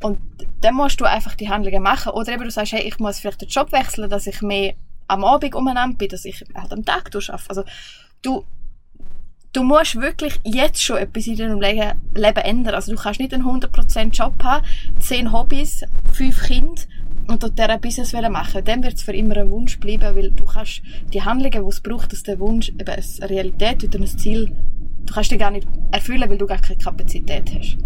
Und 0.00 0.20
dann 0.60 0.76
musst 0.76 1.00
du 1.00 1.04
einfach 1.04 1.34
die 1.34 1.48
Handlungen 1.48 1.82
machen. 1.82 2.12
Oder 2.12 2.32
eben 2.32 2.44
du 2.44 2.50
sagst, 2.50 2.72
hey, 2.72 2.82
ich 2.86 2.98
muss 3.00 3.18
vielleicht 3.18 3.40
den 3.40 3.48
Job 3.48 3.72
wechseln, 3.72 4.08
dass 4.08 4.28
ich 4.28 4.40
mehr 4.40 4.74
am 5.08 5.24
Abend 5.24 5.54
umeinander 5.56 5.96
bin, 5.96 6.08
dass 6.08 6.24
ich 6.24 6.44
halt 6.54 6.72
am 6.72 6.84
Tag 6.84 7.10
arbeite. 7.14 7.48
Also, 7.48 7.64
du, 8.22 8.44
du 9.58 9.64
musst 9.64 9.96
wirklich 9.96 10.38
jetzt 10.44 10.80
schon 10.80 10.98
etwas 10.98 11.26
in 11.26 11.36
deinem 11.36 11.60
Leben 11.60 12.40
ändern. 12.44 12.76
Also, 12.76 12.92
du 12.94 12.98
kannst 12.98 13.18
nicht 13.18 13.34
einen 13.34 13.44
100% 13.44 14.10
Job 14.12 14.34
haben, 14.44 14.64
10 15.00 15.32
Hobbys, 15.32 15.84
5 16.12 16.42
Kinder 16.44 16.82
und 17.26 17.42
dort 17.42 17.58
dieser 17.58 17.76
Business 17.78 18.12
machen 18.12 18.64
Dann 18.64 18.84
wird 18.84 18.94
es 18.94 19.02
für 19.02 19.12
immer 19.12 19.36
ein 19.36 19.50
Wunsch 19.50 19.80
bleiben, 19.80 20.14
weil 20.14 20.30
du 20.30 20.44
kannst 20.44 20.82
die 21.12 21.22
Handlungen, 21.22 21.64
die 21.64 21.68
es 21.68 21.80
braucht, 21.80 22.12
dass 22.12 22.22
der 22.22 22.38
Wunsch 22.38 22.68
eben 22.68 22.88
eine 22.88 23.30
Realität 23.30 23.82
oder 23.82 23.98
ein 23.98 24.06
Ziel, 24.06 24.52
du 25.04 25.12
kannst 25.12 25.32
die 25.32 25.38
gar 25.38 25.50
nicht 25.50 25.66
erfüllen, 25.90 26.30
weil 26.30 26.38
du 26.38 26.46
gar 26.46 26.60
keine 26.60 26.78
Kapazität 26.78 27.52
hast. 27.52 27.78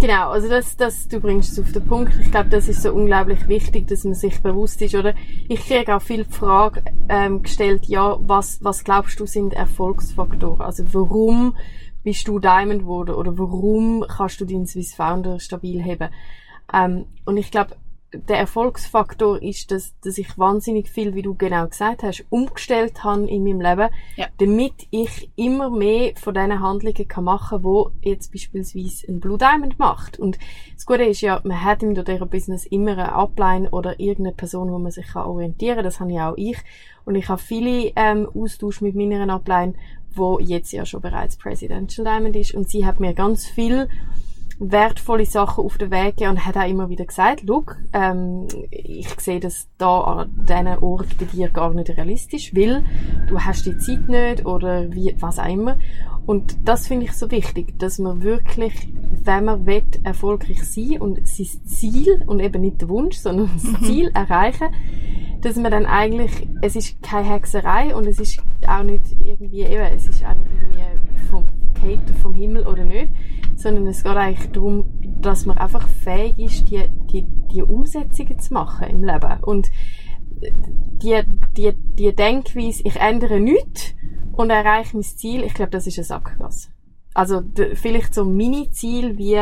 Genau, 0.00 0.30
also 0.30 0.48
das, 0.48 0.76
das, 0.76 1.08
du 1.08 1.20
bringst 1.20 1.52
es 1.52 1.60
auf 1.64 1.72
den 1.72 1.84
Punkt. 1.86 2.12
Ich 2.20 2.30
glaube, 2.30 2.50
das 2.50 2.68
ist 2.68 2.82
so 2.82 2.92
unglaublich 2.92 3.48
wichtig, 3.48 3.86
dass 3.88 4.04
man 4.04 4.14
sich 4.14 4.42
bewusst 4.42 4.82
ist, 4.82 4.94
oder? 4.94 5.14
Ich 5.48 5.60
kriege 5.66 5.96
auch 5.96 6.02
viel 6.02 6.24
Fragen 6.24 6.84
ähm, 7.08 7.42
gestellt, 7.42 7.86
ja, 7.86 8.18
was, 8.20 8.62
was 8.62 8.84
glaubst 8.84 9.18
du 9.20 9.26
sind 9.26 9.54
Erfolgsfaktoren? 9.54 10.60
Also 10.60 10.84
warum 10.92 11.56
bist 12.02 12.28
du 12.28 12.38
Diamond 12.38 12.80
geworden 12.80 13.14
oder 13.14 13.38
warum 13.38 14.04
kannst 14.06 14.40
du 14.40 14.44
deinen 14.44 14.66
Swiss 14.66 14.94
Founder 14.94 15.40
stabil 15.40 15.82
heben? 15.82 16.10
Ähm, 16.72 17.06
und 17.24 17.36
ich 17.36 17.50
glaube, 17.50 17.76
der 18.28 18.38
Erfolgsfaktor 18.38 19.42
ist, 19.42 19.70
dass, 19.70 19.94
dass 20.00 20.18
ich 20.18 20.38
wahnsinnig 20.38 20.88
viel, 20.88 21.14
wie 21.14 21.22
du 21.22 21.34
genau 21.34 21.66
gesagt 21.66 22.02
hast, 22.02 22.24
umgestellt 22.30 23.04
habe 23.04 23.28
in 23.28 23.44
meinem 23.44 23.60
Leben, 23.60 23.90
ja. 24.16 24.26
damit 24.38 24.86
ich 24.90 25.30
immer 25.36 25.70
mehr 25.70 26.12
von 26.16 26.34
diesen 26.34 26.60
Handlungen 26.60 27.08
kann 27.08 27.24
machen 27.24 27.58
kann, 27.58 27.64
wo 27.64 27.90
jetzt 28.02 28.32
beispielsweise 28.32 29.06
ein 29.08 29.20
Blue 29.20 29.38
Diamond 29.38 29.78
macht. 29.78 30.18
Und 30.18 30.38
das 30.74 30.86
Gute 30.86 31.04
ist 31.04 31.20
ja, 31.20 31.40
man 31.44 31.62
hat 31.64 31.82
in 31.82 31.94
dieser 31.94 32.26
Business 32.26 32.66
immer 32.66 32.92
eine 32.92 33.12
Upline 33.12 33.70
oder 33.70 33.98
irgendeine 33.98 34.36
Person, 34.36 34.70
wo 34.70 34.78
man 34.78 34.92
sich 34.92 35.06
kann 35.06 35.26
orientieren 35.26 35.76
kann. 35.76 35.84
Das 35.84 36.00
habe 36.00 36.12
ja 36.12 36.30
auch 36.30 36.36
ich. 36.36 36.58
Und 37.04 37.16
ich 37.16 37.28
habe 37.28 37.40
viele 37.40 37.92
ähm, 37.96 38.28
Austausch 38.34 38.80
mit 38.80 38.94
meiner 38.94 39.32
Upline, 39.32 39.74
wo 40.14 40.38
jetzt 40.38 40.72
ja 40.72 40.86
schon 40.86 41.00
bereits 41.00 41.36
Presidential 41.36 42.04
Diamond 42.04 42.36
ist. 42.36 42.54
Und 42.54 42.68
sie 42.68 42.86
hat 42.86 43.00
mir 43.00 43.14
ganz 43.14 43.46
viel 43.46 43.88
wertvolle 44.58 45.26
Sachen 45.26 45.64
auf 45.64 45.78
den 45.78 45.90
Weg 45.90 46.16
gegeben 46.16 46.32
und 46.32 46.46
hat 46.46 46.56
auch 46.56 46.68
immer 46.68 46.88
wieder 46.88 47.04
gesagt, 47.04 47.42
look, 47.42 47.76
ähm, 47.92 48.46
ich 48.70 49.08
sehe 49.20 49.40
das 49.40 49.68
da 49.78 50.00
an 50.00 50.46
diesen 50.48 50.78
Ort 50.78 51.18
bei 51.18 51.24
dir 51.26 51.48
gar 51.48 51.72
nicht 51.74 51.90
realistisch, 51.90 52.54
weil 52.54 52.84
du 53.28 53.40
hast 53.40 53.66
die 53.66 53.76
Zeit 53.78 54.08
nicht 54.08 54.46
oder 54.46 54.92
wie, 54.92 55.14
was 55.20 55.38
auch 55.38 55.48
immer. 55.48 55.78
Und 56.26 56.56
das 56.64 56.86
finde 56.86 57.06
ich 57.06 57.12
so 57.12 57.30
wichtig, 57.30 57.78
dass 57.78 57.98
man 57.98 58.22
wirklich, 58.22 58.88
wenn 59.24 59.44
man 59.44 59.66
will, 59.66 59.82
erfolgreich 60.04 60.64
sein 60.64 61.00
und 61.00 61.26
sein 61.26 61.46
Ziel 61.66 62.22
und 62.26 62.40
eben 62.40 62.62
nicht 62.62 62.80
der 62.80 62.88
Wunsch, 62.88 63.16
sondern 63.16 63.50
das 63.52 63.64
mhm. 63.64 63.84
Ziel 63.84 64.10
erreichen, 64.14 64.68
dass 65.42 65.56
man 65.56 65.70
dann 65.70 65.84
eigentlich, 65.84 66.48
es 66.62 66.76
ist 66.76 67.02
keine 67.02 67.28
Hexerei 67.28 67.94
und 67.94 68.06
es 68.06 68.18
ist 68.18 68.42
auch 68.66 68.82
nicht 68.82 69.02
irgendwie, 69.22 69.62
eben, 69.64 69.84
es 69.94 70.08
ist 70.08 70.24
auch 70.24 70.34
nicht 70.34 70.50
irgendwie 70.72 71.03
vom 71.84 71.96
Cater 71.96 72.14
vom 72.14 72.34
Himmel 72.34 72.66
oder 72.66 72.84
nicht, 72.84 73.12
sondern 73.56 73.86
es 73.86 74.02
geht 74.02 74.16
eigentlich 74.16 74.50
darum, 74.52 74.84
dass 75.20 75.46
man 75.46 75.58
einfach 75.58 75.88
fähig 75.88 76.38
ist, 76.38 76.70
die, 76.70 76.82
die, 77.12 77.26
die 77.52 77.62
Umsetzungen 77.62 78.38
zu 78.38 78.54
machen 78.54 78.88
im 78.88 79.04
Leben. 79.04 79.40
Und 79.42 79.70
die, 81.02 81.22
die, 81.56 81.72
die 81.74 82.14
Denkweise, 82.14 82.82
ich 82.84 82.96
ändere 82.96 83.40
nichts 83.40 83.94
und 84.32 84.50
erreiche 84.50 84.96
mein 84.96 85.02
Ziel, 85.02 85.44
ich 85.44 85.54
glaube, 85.54 85.70
das 85.70 85.86
ist 85.86 85.98
ein 85.98 86.04
Sackgasse. 86.04 86.68
Also 87.14 87.42
vielleicht 87.74 88.14
so 88.14 88.24
Mini-Ziel 88.24 89.16
wie, 89.16 89.38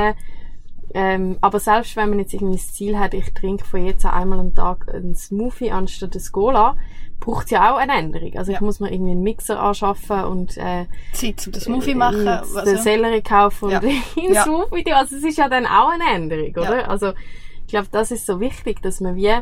ähm, 0.94 1.38
aber 1.40 1.58
selbst 1.58 1.96
wenn 1.96 2.10
man 2.10 2.18
jetzt 2.18 2.34
irgendwie 2.34 2.56
das 2.56 2.74
Ziel 2.74 2.98
hat, 2.98 3.14
ich 3.14 3.32
trinke 3.32 3.64
von 3.64 3.86
jetzt 3.86 4.04
an 4.04 4.12
einmal 4.12 4.40
am 4.40 4.54
Tag 4.54 4.92
einen 4.92 5.14
Smoothie 5.14 5.70
anstatt 5.70 6.14
ein 6.14 6.22
Cola, 6.32 6.76
braucht 7.22 7.44
es 7.46 7.50
ja 7.52 7.72
auch 7.72 7.78
eine 7.78 7.92
Änderung. 7.92 8.36
Also 8.36 8.50
ja. 8.50 8.58
ich 8.58 8.60
muss 8.60 8.80
mir 8.80 8.92
irgendwie 8.92 9.12
einen 9.12 9.22
Mixer 9.22 9.60
anschaffen 9.60 10.24
und 10.24 10.56
äh, 10.56 10.86
Zeit 11.12 11.40
zum 11.40 11.52
das 11.52 11.64
Smoothie 11.64 11.94
machen, 11.94 12.26
also. 12.26 12.64
den 12.64 12.78
Sellerie 12.78 13.22
kaufen 13.22 13.66
und 13.66 13.70
ja. 13.70 13.80
den 13.80 14.32
ja. 14.32 14.42
Smoothie. 14.42 14.92
Also 14.92 15.16
es 15.16 15.24
ist 15.24 15.38
ja 15.38 15.48
dann 15.48 15.66
auch 15.66 15.90
eine 15.90 16.04
Änderung, 16.12 16.50
oder? 16.50 16.82
Ja. 16.82 16.88
Also 16.88 17.12
ich 17.60 17.68
glaube, 17.68 17.88
das 17.92 18.10
ist 18.10 18.26
so 18.26 18.40
wichtig, 18.40 18.82
dass 18.82 19.00
man 19.00 19.14
wie 19.14 19.32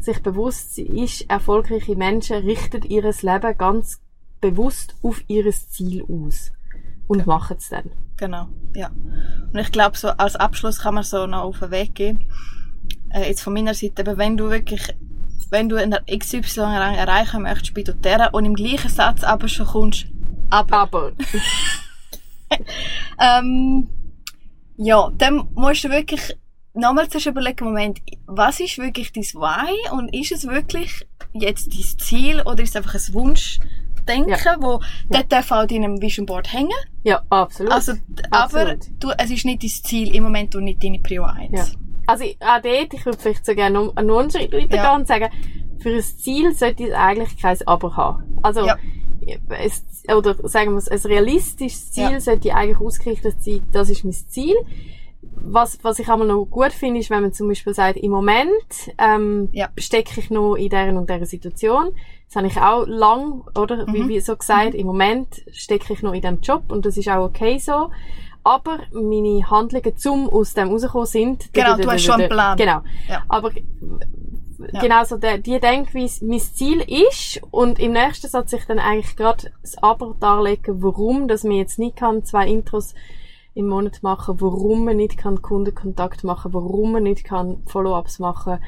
sich 0.00 0.22
bewusst 0.22 0.78
ist, 0.78 1.30
erfolgreiche 1.30 1.96
Menschen 1.96 2.36
richten 2.44 2.82
ihr 2.82 3.02
Leben 3.02 3.56
ganz 3.56 4.00
bewusst 4.40 4.94
auf 5.02 5.22
ihr 5.28 5.50
Ziel 5.50 6.02
aus 6.02 6.52
und 7.06 7.20
genau. 7.20 7.36
machen 7.36 7.56
es 7.58 7.70
dann. 7.70 7.90
Genau, 8.18 8.48
ja. 8.74 8.90
Und 9.52 9.58
ich 9.58 9.72
glaube, 9.72 9.96
so 9.96 10.08
als 10.08 10.36
Abschluss 10.36 10.80
kann 10.80 10.94
man 10.94 11.04
so 11.04 11.26
noch 11.26 11.44
auf 11.44 11.60
den 11.60 11.70
Weg 11.70 11.94
gehen. 11.94 12.28
Äh, 13.10 13.28
jetzt 13.28 13.42
von 13.42 13.54
meiner 13.54 13.74
Seite, 13.74 14.02
aber 14.02 14.18
wenn 14.18 14.36
du 14.36 14.50
wirklich 14.50 14.94
wenn 15.50 15.68
du 15.68 15.76
eine 15.76 16.02
XY 16.10 16.60
erreichen 16.60 17.42
möchtest 17.42 17.74
bei 17.74 17.82
doTERRA 17.82 18.28
und 18.28 18.44
im 18.44 18.54
gleichen 18.54 18.88
Satz 18.88 19.24
aber 19.24 19.48
schon 19.48 19.66
kommst, 19.66 20.06
aber. 20.50 20.76
Aber. 20.76 21.12
ähm, 23.20 23.88
ja, 24.76 25.10
dann 25.16 25.48
musst 25.54 25.84
du 25.84 25.90
wirklich 25.90 26.36
nochmal 26.74 27.08
zuerst 27.08 27.26
überlegen, 27.26 27.64
Moment, 27.64 28.00
was 28.26 28.60
ist 28.60 28.78
wirklich 28.78 29.12
dein 29.12 29.24
Why 29.24 29.90
und 29.92 30.14
ist 30.14 30.32
es 30.32 30.46
wirklich 30.46 31.06
jetzt 31.32 31.72
dein 31.72 31.98
Ziel 31.98 32.42
oder 32.42 32.62
ist 32.62 32.70
es 32.70 32.76
einfach 32.76 32.94
ein 32.94 33.14
Wunschdenken, 33.14 34.28
ja. 34.28 34.56
wo 34.60 34.80
ja. 35.10 35.22
darf 35.22 35.50
auch 35.50 35.64
in 35.64 35.84
einem 35.84 36.00
Vision 36.00 36.26
Board 36.26 36.52
hängen? 36.52 36.70
Ja, 37.04 37.22
absolut. 37.30 37.72
Also, 37.72 37.92
aber 38.30 38.76
du, 38.98 39.10
es 39.18 39.30
ist 39.30 39.44
nicht 39.44 39.62
dein 39.62 39.70
Ziel 39.70 40.14
im 40.14 40.24
Moment 40.24 40.54
und 40.54 40.64
nicht 40.64 40.82
deine 40.82 40.98
Prio 41.00 41.24
1. 41.24 41.52
Ja. 41.52 41.66
Also 42.06 42.24
auch 42.24 42.62
dort, 42.62 42.94
ich 42.94 43.04
würde 43.06 43.18
vielleicht 43.18 43.46
so 43.46 43.54
gerne 43.54 43.78
noch 43.78 43.96
einen 43.96 44.30
Schritt 44.30 44.52
weitergehen 44.52 44.84
ja. 44.84 44.96
und 44.96 45.06
sagen, 45.06 45.28
für 45.78 45.90
ein 45.90 46.02
Ziel 46.02 46.54
sollte 46.54 46.84
es 46.84 46.94
eigentlich 46.94 47.40
kein 47.40 47.56
Aber 47.66 47.96
haben. 47.96 48.38
Also, 48.42 48.66
ja. 48.66 48.76
es, 49.60 49.84
oder 50.14 50.36
sagen 50.48 50.72
wir 50.72 50.78
es, 50.78 50.88
ein 50.88 50.98
realistisches 51.00 51.92
Ziel 51.92 52.12
ja. 52.12 52.20
sollte 52.20 52.54
eigentlich 52.54 52.80
ausgerichtet 52.80 53.42
sein, 53.42 53.62
das 53.72 53.90
ist 53.90 54.04
mein 54.04 54.12
Ziel 54.12 54.56
was, 55.44 55.78
was 55.82 55.98
ich 55.98 56.08
einmal 56.08 56.28
noch 56.28 56.44
gut 56.44 56.72
finde, 56.72 57.00
ist, 57.00 57.10
wenn 57.10 57.22
man 57.22 57.32
zum 57.32 57.48
Beispiel 57.48 57.74
sagt, 57.74 57.96
im 57.96 58.10
Moment 58.10 58.52
ähm, 58.98 59.48
ja. 59.52 59.68
stecke 59.76 60.20
ich 60.20 60.30
noch 60.30 60.54
in 60.54 60.68
dieser 60.68 60.96
und 60.96 61.08
dieser 61.08 61.26
Situation. 61.26 61.92
Das 62.26 62.36
habe 62.36 62.46
ich 62.46 62.56
auch 62.58 62.86
lang, 62.86 63.42
oder 63.56 63.86
mhm. 63.86 63.94
wie, 63.94 64.08
wie 64.08 64.20
so 64.20 64.36
gesagt, 64.36 64.74
mhm. 64.74 64.80
im 64.80 64.86
Moment 64.86 65.44
stecke 65.52 65.92
ich 65.92 66.02
noch 66.02 66.12
in 66.12 66.22
diesem 66.22 66.40
Job 66.40 66.64
und 66.70 66.86
das 66.86 66.96
ist 66.96 67.08
auch 67.08 67.24
okay 67.24 67.58
so. 67.58 67.90
Aber 68.44 68.78
meine 68.92 69.48
Handlungen 69.50 69.96
zum 69.96 70.28
aus 70.28 70.54
dem 70.54 70.68
rauskommen 70.68 71.06
sind... 71.06 71.52
Genau, 71.52 71.76
du 71.76 71.90
hast 71.90 72.02
schon 72.02 72.20
einen 72.20 72.28
Plan. 72.28 72.56
Genau. 72.56 72.80
Ja. 73.08 73.22
Aber 73.28 73.52
ja. 74.72 74.80
genau 74.80 75.04
so 75.04 75.16
der, 75.16 75.38
die 75.38 75.58
Denkweise 75.60 76.24
mein 76.24 76.40
Ziel 76.40 76.80
ist 76.80 77.40
und 77.50 77.78
im 77.78 77.92
nächsten 77.92 78.28
Satz 78.28 78.52
ich 78.52 78.64
dann 78.66 78.78
eigentlich 78.78 79.16
gerade 79.16 79.52
das 79.62 79.82
Aber 79.82 80.14
darlegen, 80.18 80.82
warum, 80.82 81.28
dass 81.28 81.44
mir 81.44 81.58
jetzt 81.58 81.78
nicht 81.78 81.96
kann 81.96 82.24
zwei 82.24 82.46
Intros 82.48 82.94
im 83.54 83.68
Monat 83.68 84.02
machen, 84.02 84.40
warum 84.40 84.84
man 84.84 84.96
nicht 84.96 85.18
kann 85.18 85.42
Kundenkontakt 85.42 86.24
machen, 86.24 86.54
warum 86.54 86.92
man 86.92 87.02
nicht 87.02 87.24
kann 87.24 87.62
Follow-ups 87.66 88.18
machen. 88.18 88.58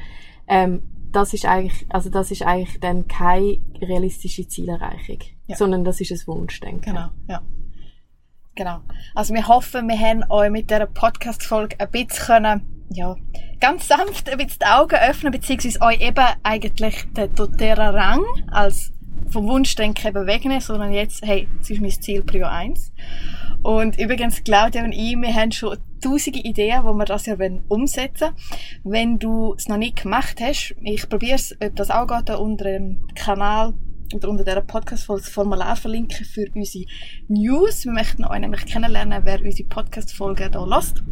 Ähm, 0.47 0.83
das 1.11 1.33
ist 1.33 1.45
eigentlich, 1.45 1.85
also 1.89 2.09
das 2.09 2.29
ist 2.29 2.43
eigentlich 2.43 2.79
dann 2.79 3.07
keine 3.07 3.59
realistische 3.81 4.47
Zielerreichung, 4.47 5.19
ja. 5.47 5.55
sondern 5.55 5.83
das 5.83 6.01
ist 6.01 6.11
ein 6.11 6.27
Wunschdenken. 6.27 6.93
Genau, 6.93 7.07
ja. 7.27 7.41
Genau. 8.55 8.79
Also 9.13 9.33
wir 9.33 9.47
hoffen, 9.47 9.87
wir 9.89 9.99
haben 9.99 10.23
euch 10.29 10.49
mit 10.49 10.69
dieser 10.69 10.85
Podcast-Folge 10.85 11.77
ein 11.77 11.91
bisschen 11.91 12.25
können, 12.25 12.85
ja, 12.89 13.15
ganz 13.59 13.87
sanft 13.87 14.29
ein 14.29 14.37
bisschen 14.37 14.59
die 14.61 14.65
Augen 14.65 14.95
öffnen, 14.95 15.33
beziehungsweise 15.33 15.81
euch 15.81 15.99
eben 15.99 16.25
eigentlich 16.43 17.05
den 17.11 17.35
doTERRA 17.35 17.89
Rang 17.89 18.23
als 18.51 18.93
vom 19.29 19.47
Wunschdenken 19.47 20.07
eben 20.07 20.27
wegnehmen, 20.27 20.61
sondern 20.61 20.93
jetzt, 20.93 21.25
hey, 21.25 21.49
das 21.57 21.69
ist 21.69 21.81
mein 21.81 21.91
Ziel 21.91 22.23
Prio 22.23 22.47
1. 22.47 22.93
Und 23.61 23.99
übrigens, 23.99 24.43
Claudia 24.43 24.83
und 24.83 24.93
ich, 24.93 25.15
wir 25.15 25.33
haben 25.33 25.51
schon 25.51 25.77
tausende 26.01 26.39
Ideen, 26.39 26.83
wo 26.83 26.93
wir 26.93 27.05
das 27.05 27.25
ja 27.25 27.35
umsetzen 27.67 28.27
wollen. 28.29 28.35
Wenn 28.83 29.19
du 29.19 29.55
es 29.57 29.67
noch 29.67 29.77
nicht 29.77 30.03
gemacht 30.03 30.39
hast, 30.39 30.75
ich 30.81 31.09
probiere 31.09 31.35
es, 31.35 31.57
ob 31.61 31.75
das 31.75 31.89
auch 31.89 32.07
geht, 32.07 32.29
unter 32.29 32.65
dem 32.65 33.07
Kanal 33.15 33.73
oder 34.13 34.29
unter 34.29 34.43
dieser 34.43 34.61
Podcast-Folge 34.61 35.23
das 35.23 35.31
Formular 35.31 35.75
verlinken 35.75 36.25
für 36.25 36.45
unsere 36.53 36.85
News. 37.27 37.85
Wir 37.85 37.91
möchten 37.91 38.25
euch 38.25 38.39
nämlich 38.39 38.65
kennenlernen, 38.65 39.21
wer 39.23 39.41
unsere 39.41 39.67
Podcast-Folge 39.69 40.49
hier 40.51 40.67
lässt 40.67 41.03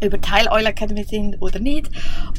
über 0.00 0.20
Teil 0.20 0.48
Oil 0.48 0.66
Academy 0.66 1.04
sind 1.04 1.40
oder 1.40 1.58
nicht. 1.58 1.90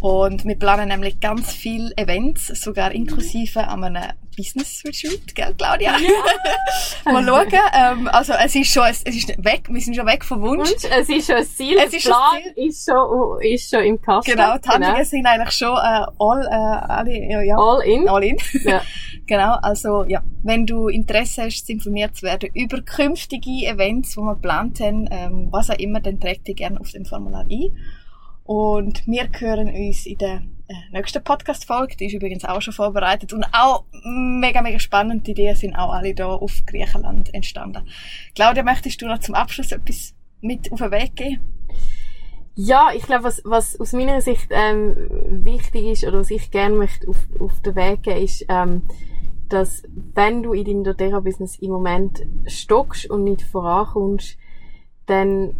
Und 0.01 0.45
wir 0.45 0.55
planen 0.55 0.89
nämlich 0.89 1.19
ganz 1.19 1.51
viele 1.53 1.91
Events, 1.97 2.47
sogar 2.47 2.91
inklusive 2.91 3.67
an 3.67 3.83
einem 3.83 4.11
Business 4.39 4.81
Retreat, 4.85 5.35
gell, 5.35 5.53
Claudia? 5.57 5.97
Ja. 5.97 7.11
Mal 7.11 7.25
schauen. 7.25 7.47
Ähm, 7.73 8.07
also, 8.07 8.33
es 8.33 8.55
ist 8.55 8.71
schon, 8.71 8.85
es 8.87 9.01
ist 9.03 9.27
weg, 9.43 9.67
wir 9.69 9.81
sind 9.81 9.97
schon 9.97 10.05
weg 10.05 10.23
vom 10.23 10.41
Wunsch. 10.41 10.69
Wunsch 10.69 10.85
es 10.89 11.09
ist 11.09 11.27
schon 11.27 11.35
ein 11.35 11.45
Ziel. 11.45 11.77
Es 11.77 11.93
ist 11.93 12.05
Plan 12.05 12.41
Ziel. 12.41 12.67
ist 12.67 12.85
schon, 12.85 13.41
ist 13.41 13.69
schon 13.69 13.83
im 13.83 14.01
Kasten. 14.01 14.31
Genau, 14.31 14.57
die 14.57 14.69
Handlungen 14.69 14.95
genau. 14.95 15.09
sind 15.09 15.25
eigentlich 15.25 15.51
schon, 15.51 15.75
äh, 15.75 16.05
all, 16.19 16.47
äh, 16.49 16.91
alle, 16.93 17.29
ja, 17.29 17.41
ja. 17.41 17.57
All 17.57 17.81
in. 17.81 18.07
All 18.07 18.23
in. 18.23 18.37
Ja. 18.63 18.81
genau, 19.27 19.55
also, 19.61 20.05
ja. 20.05 20.23
Wenn 20.41 20.65
du 20.65 20.87
Interesse 20.87 21.43
hast, 21.43 21.69
informiert 21.69 22.15
zu 22.15 22.21
werden 22.21 22.49
über 22.53 22.81
künftige 22.81 23.67
Events, 23.67 24.11
die 24.11 24.21
wir 24.21 24.35
geplant 24.35 24.79
haben, 24.79 25.09
ähm, 25.11 25.49
was 25.51 25.69
auch 25.69 25.77
immer, 25.79 25.99
dann 25.99 26.17
trägt 26.21 26.47
dich 26.47 26.55
gerne 26.55 26.79
auf 26.79 26.91
dem 26.91 27.03
Formular 27.03 27.41
ein. 27.41 27.71
Und 28.49 29.05
wir 29.05 29.29
hören 29.37 29.67
uns 29.67 30.07
in 30.07 30.17
der 30.17 30.41
äh, 30.67 30.73
nächsten 30.91 31.23
Podcast-Folge. 31.23 31.95
Die 31.95 32.07
ist 32.07 32.13
übrigens 32.13 32.45
auch 32.45 32.63
schon 32.63 32.73
vorbereitet 32.73 33.31
und 33.31 33.45
auch 33.51 33.83
mega, 34.03 34.63
mega 34.63 34.79
spannend. 34.79 35.27
Die 35.27 35.31
Ideen 35.33 35.55
sind 35.55 35.75
auch 35.75 35.93
alle 35.93 36.15
hier 36.15 36.27
auf 36.27 36.63
Griechenland 36.65 37.31
entstanden. 37.31 37.87
Claudia, 38.33 38.63
möchtest 38.63 39.03
du 39.03 39.05
noch 39.05 39.19
zum 39.19 39.35
Abschluss 39.35 39.71
etwas 39.71 40.15
mit 40.41 40.71
auf 40.71 40.79
den 40.79 40.89
Weg 40.89 41.15
geben? 41.15 41.41
Ja, 42.55 42.87
ich 42.95 43.03
glaube, 43.03 43.25
was, 43.25 43.43
was 43.45 43.79
aus 43.79 43.93
meiner 43.93 44.19
Sicht 44.19 44.47
ähm, 44.49 44.95
wichtig 45.45 45.85
ist 45.85 46.03
oder 46.03 46.17
was 46.17 46.31
ich 46.31 46.49
gerne 46.49 46.75
möchte 46.75 47.07
auf, 47.07 47.27
auf 47.39 47.61
den 47.61 47.75
Weg 47.75 48.01
geben, 48.01 48.23
ist, 48.23 48.45
ähm, 48.49 48.81
dass 49.47 49.83
wenn 50.15 50.41
du 50.41 50.53
in 50.53 50.65
deinem 50.65 50.83
doTERRA-Business 50.85 51.59
im 51.59 51.69
Moment 51.69 52.25
stockst 52.47 53.11
und 53.11 53.25
nicht 53.25 53.43
vorankommst, 53.43 54.39
dann 55.05 55.53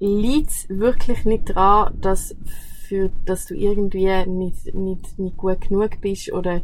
liegt 0.00 0.50
es 0.50 0.68
wirklich 0.68 1.24
nicht 1.24 1.50
daran, 1.50 1.98
dass, 2.00 2.34
für, 2.86 3.10
dass 3.24 3.46
du 3.46 3.54
irgendwie 3.54 4.06
nicht, 4.26 4.74
nicht, 4.74 5.18
nicht 5.18 5.36
gut 5.36 5.60
genug 5.62 6.00
bist 6.00 6.32
oder 6.32 6.62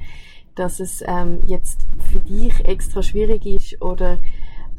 dass 0.54 0.80
es 0.80 1.02
ähm, 1.06 1.40
jetzt 1.46 1.86
für 2.10 2.20
dich 2.20 2.64
extra 2.64 3.02
schwierig 3.02 3.44
ist 3.44 3.82
oder 3.82 4.18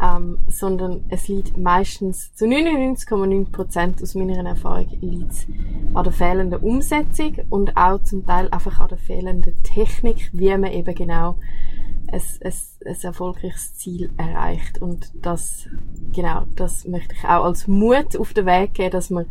ähm, 0.01 0.39
sondern 0.47 1.05
es 1.10 1.27
liegt 1.27 1.58
meistens 1.58 2.34
zu 2.36 2.45
99,9% 2.45 4.01
aus 4.01 4.15
meiner 4.15 4.45
Erfahrung 4.45 4.89
liegt 5.01 5.47
an 5.93 6.03
der 6.03 6.13
fehlenden 6.13 6.60
Umsetzung 6.60 7.38
und 7.49 7.77
auch 7.77 8.01
zum 8.03 8.25
Teil 8.25 8.49
einfach 8.49 8.79
an 8.79 8.89
der 8.89 8.97
fehlenden 8.97 9.55
Technik, 9.63 10.29
wie 10.34 10.55
man 10.58 10.71
eben 10.71 10.93
genau 10.93 11.38
ein, 12.12 12.21
ein, 12.43 12.53
ein 12.86 13.01
erfolgreiches 13.01 13.75
Ziel 13.75 14.12
erreicht. 14.17 14.81
Und 14.81 15.12
das, 15.15 15.67
genau, 16.13 16.45
das 16.55 16.86
möchte 16.86 17.15
ich 17.15 17.23
auch 17.23 17.45
als 17.45 17.67
Mut 17.67 18.17
auf 18.17 18.34
den 18.34 18.45
Weg 18.45 18.73
geben, 18.73 18.91
dass 18.91 19.10
man, 19.10 19.25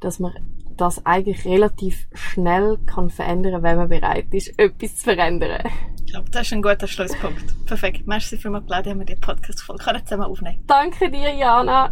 dass 0.00 0.18
man 0.18 0.32
das 0.76 1.04
eigentlich 1.04 1.44
relativ 1.44 2.06
schnell 2.14 2.78
kann 2.86 3.10
verändern, 3.10 3.62
wenn 3.62 3.76
man 3.76 3.88
bereit 3.88 4.32
ist, 4.32 4.58
etwas 4.58 4.96
zu 4.96 5.04
verändern. 5.04 5.60
Ich 6.04 6.12
glaube, 6.12 6.30
das 6.30 6.46
ist 6.46 6.52
ein 6.52 6.62
guter 6.62 6.86
Schlusspunkt. 6.86 7.66
Perfekt. 7.66 8.06
Merci 8.06 8.36
vielmals, 8.36 8.66
Claudia, 8.66 8.92
haben 8.92 9.00
wir 9.00 9.06
die 9.06 9.16
Podcast-Folge 9.16 10.04
zusammen 10.04 10.24
aufnehmen 10.24 10.62
Danke 10.66 11.10
dir, 11.10 11.34
Jana. 11.34 11.90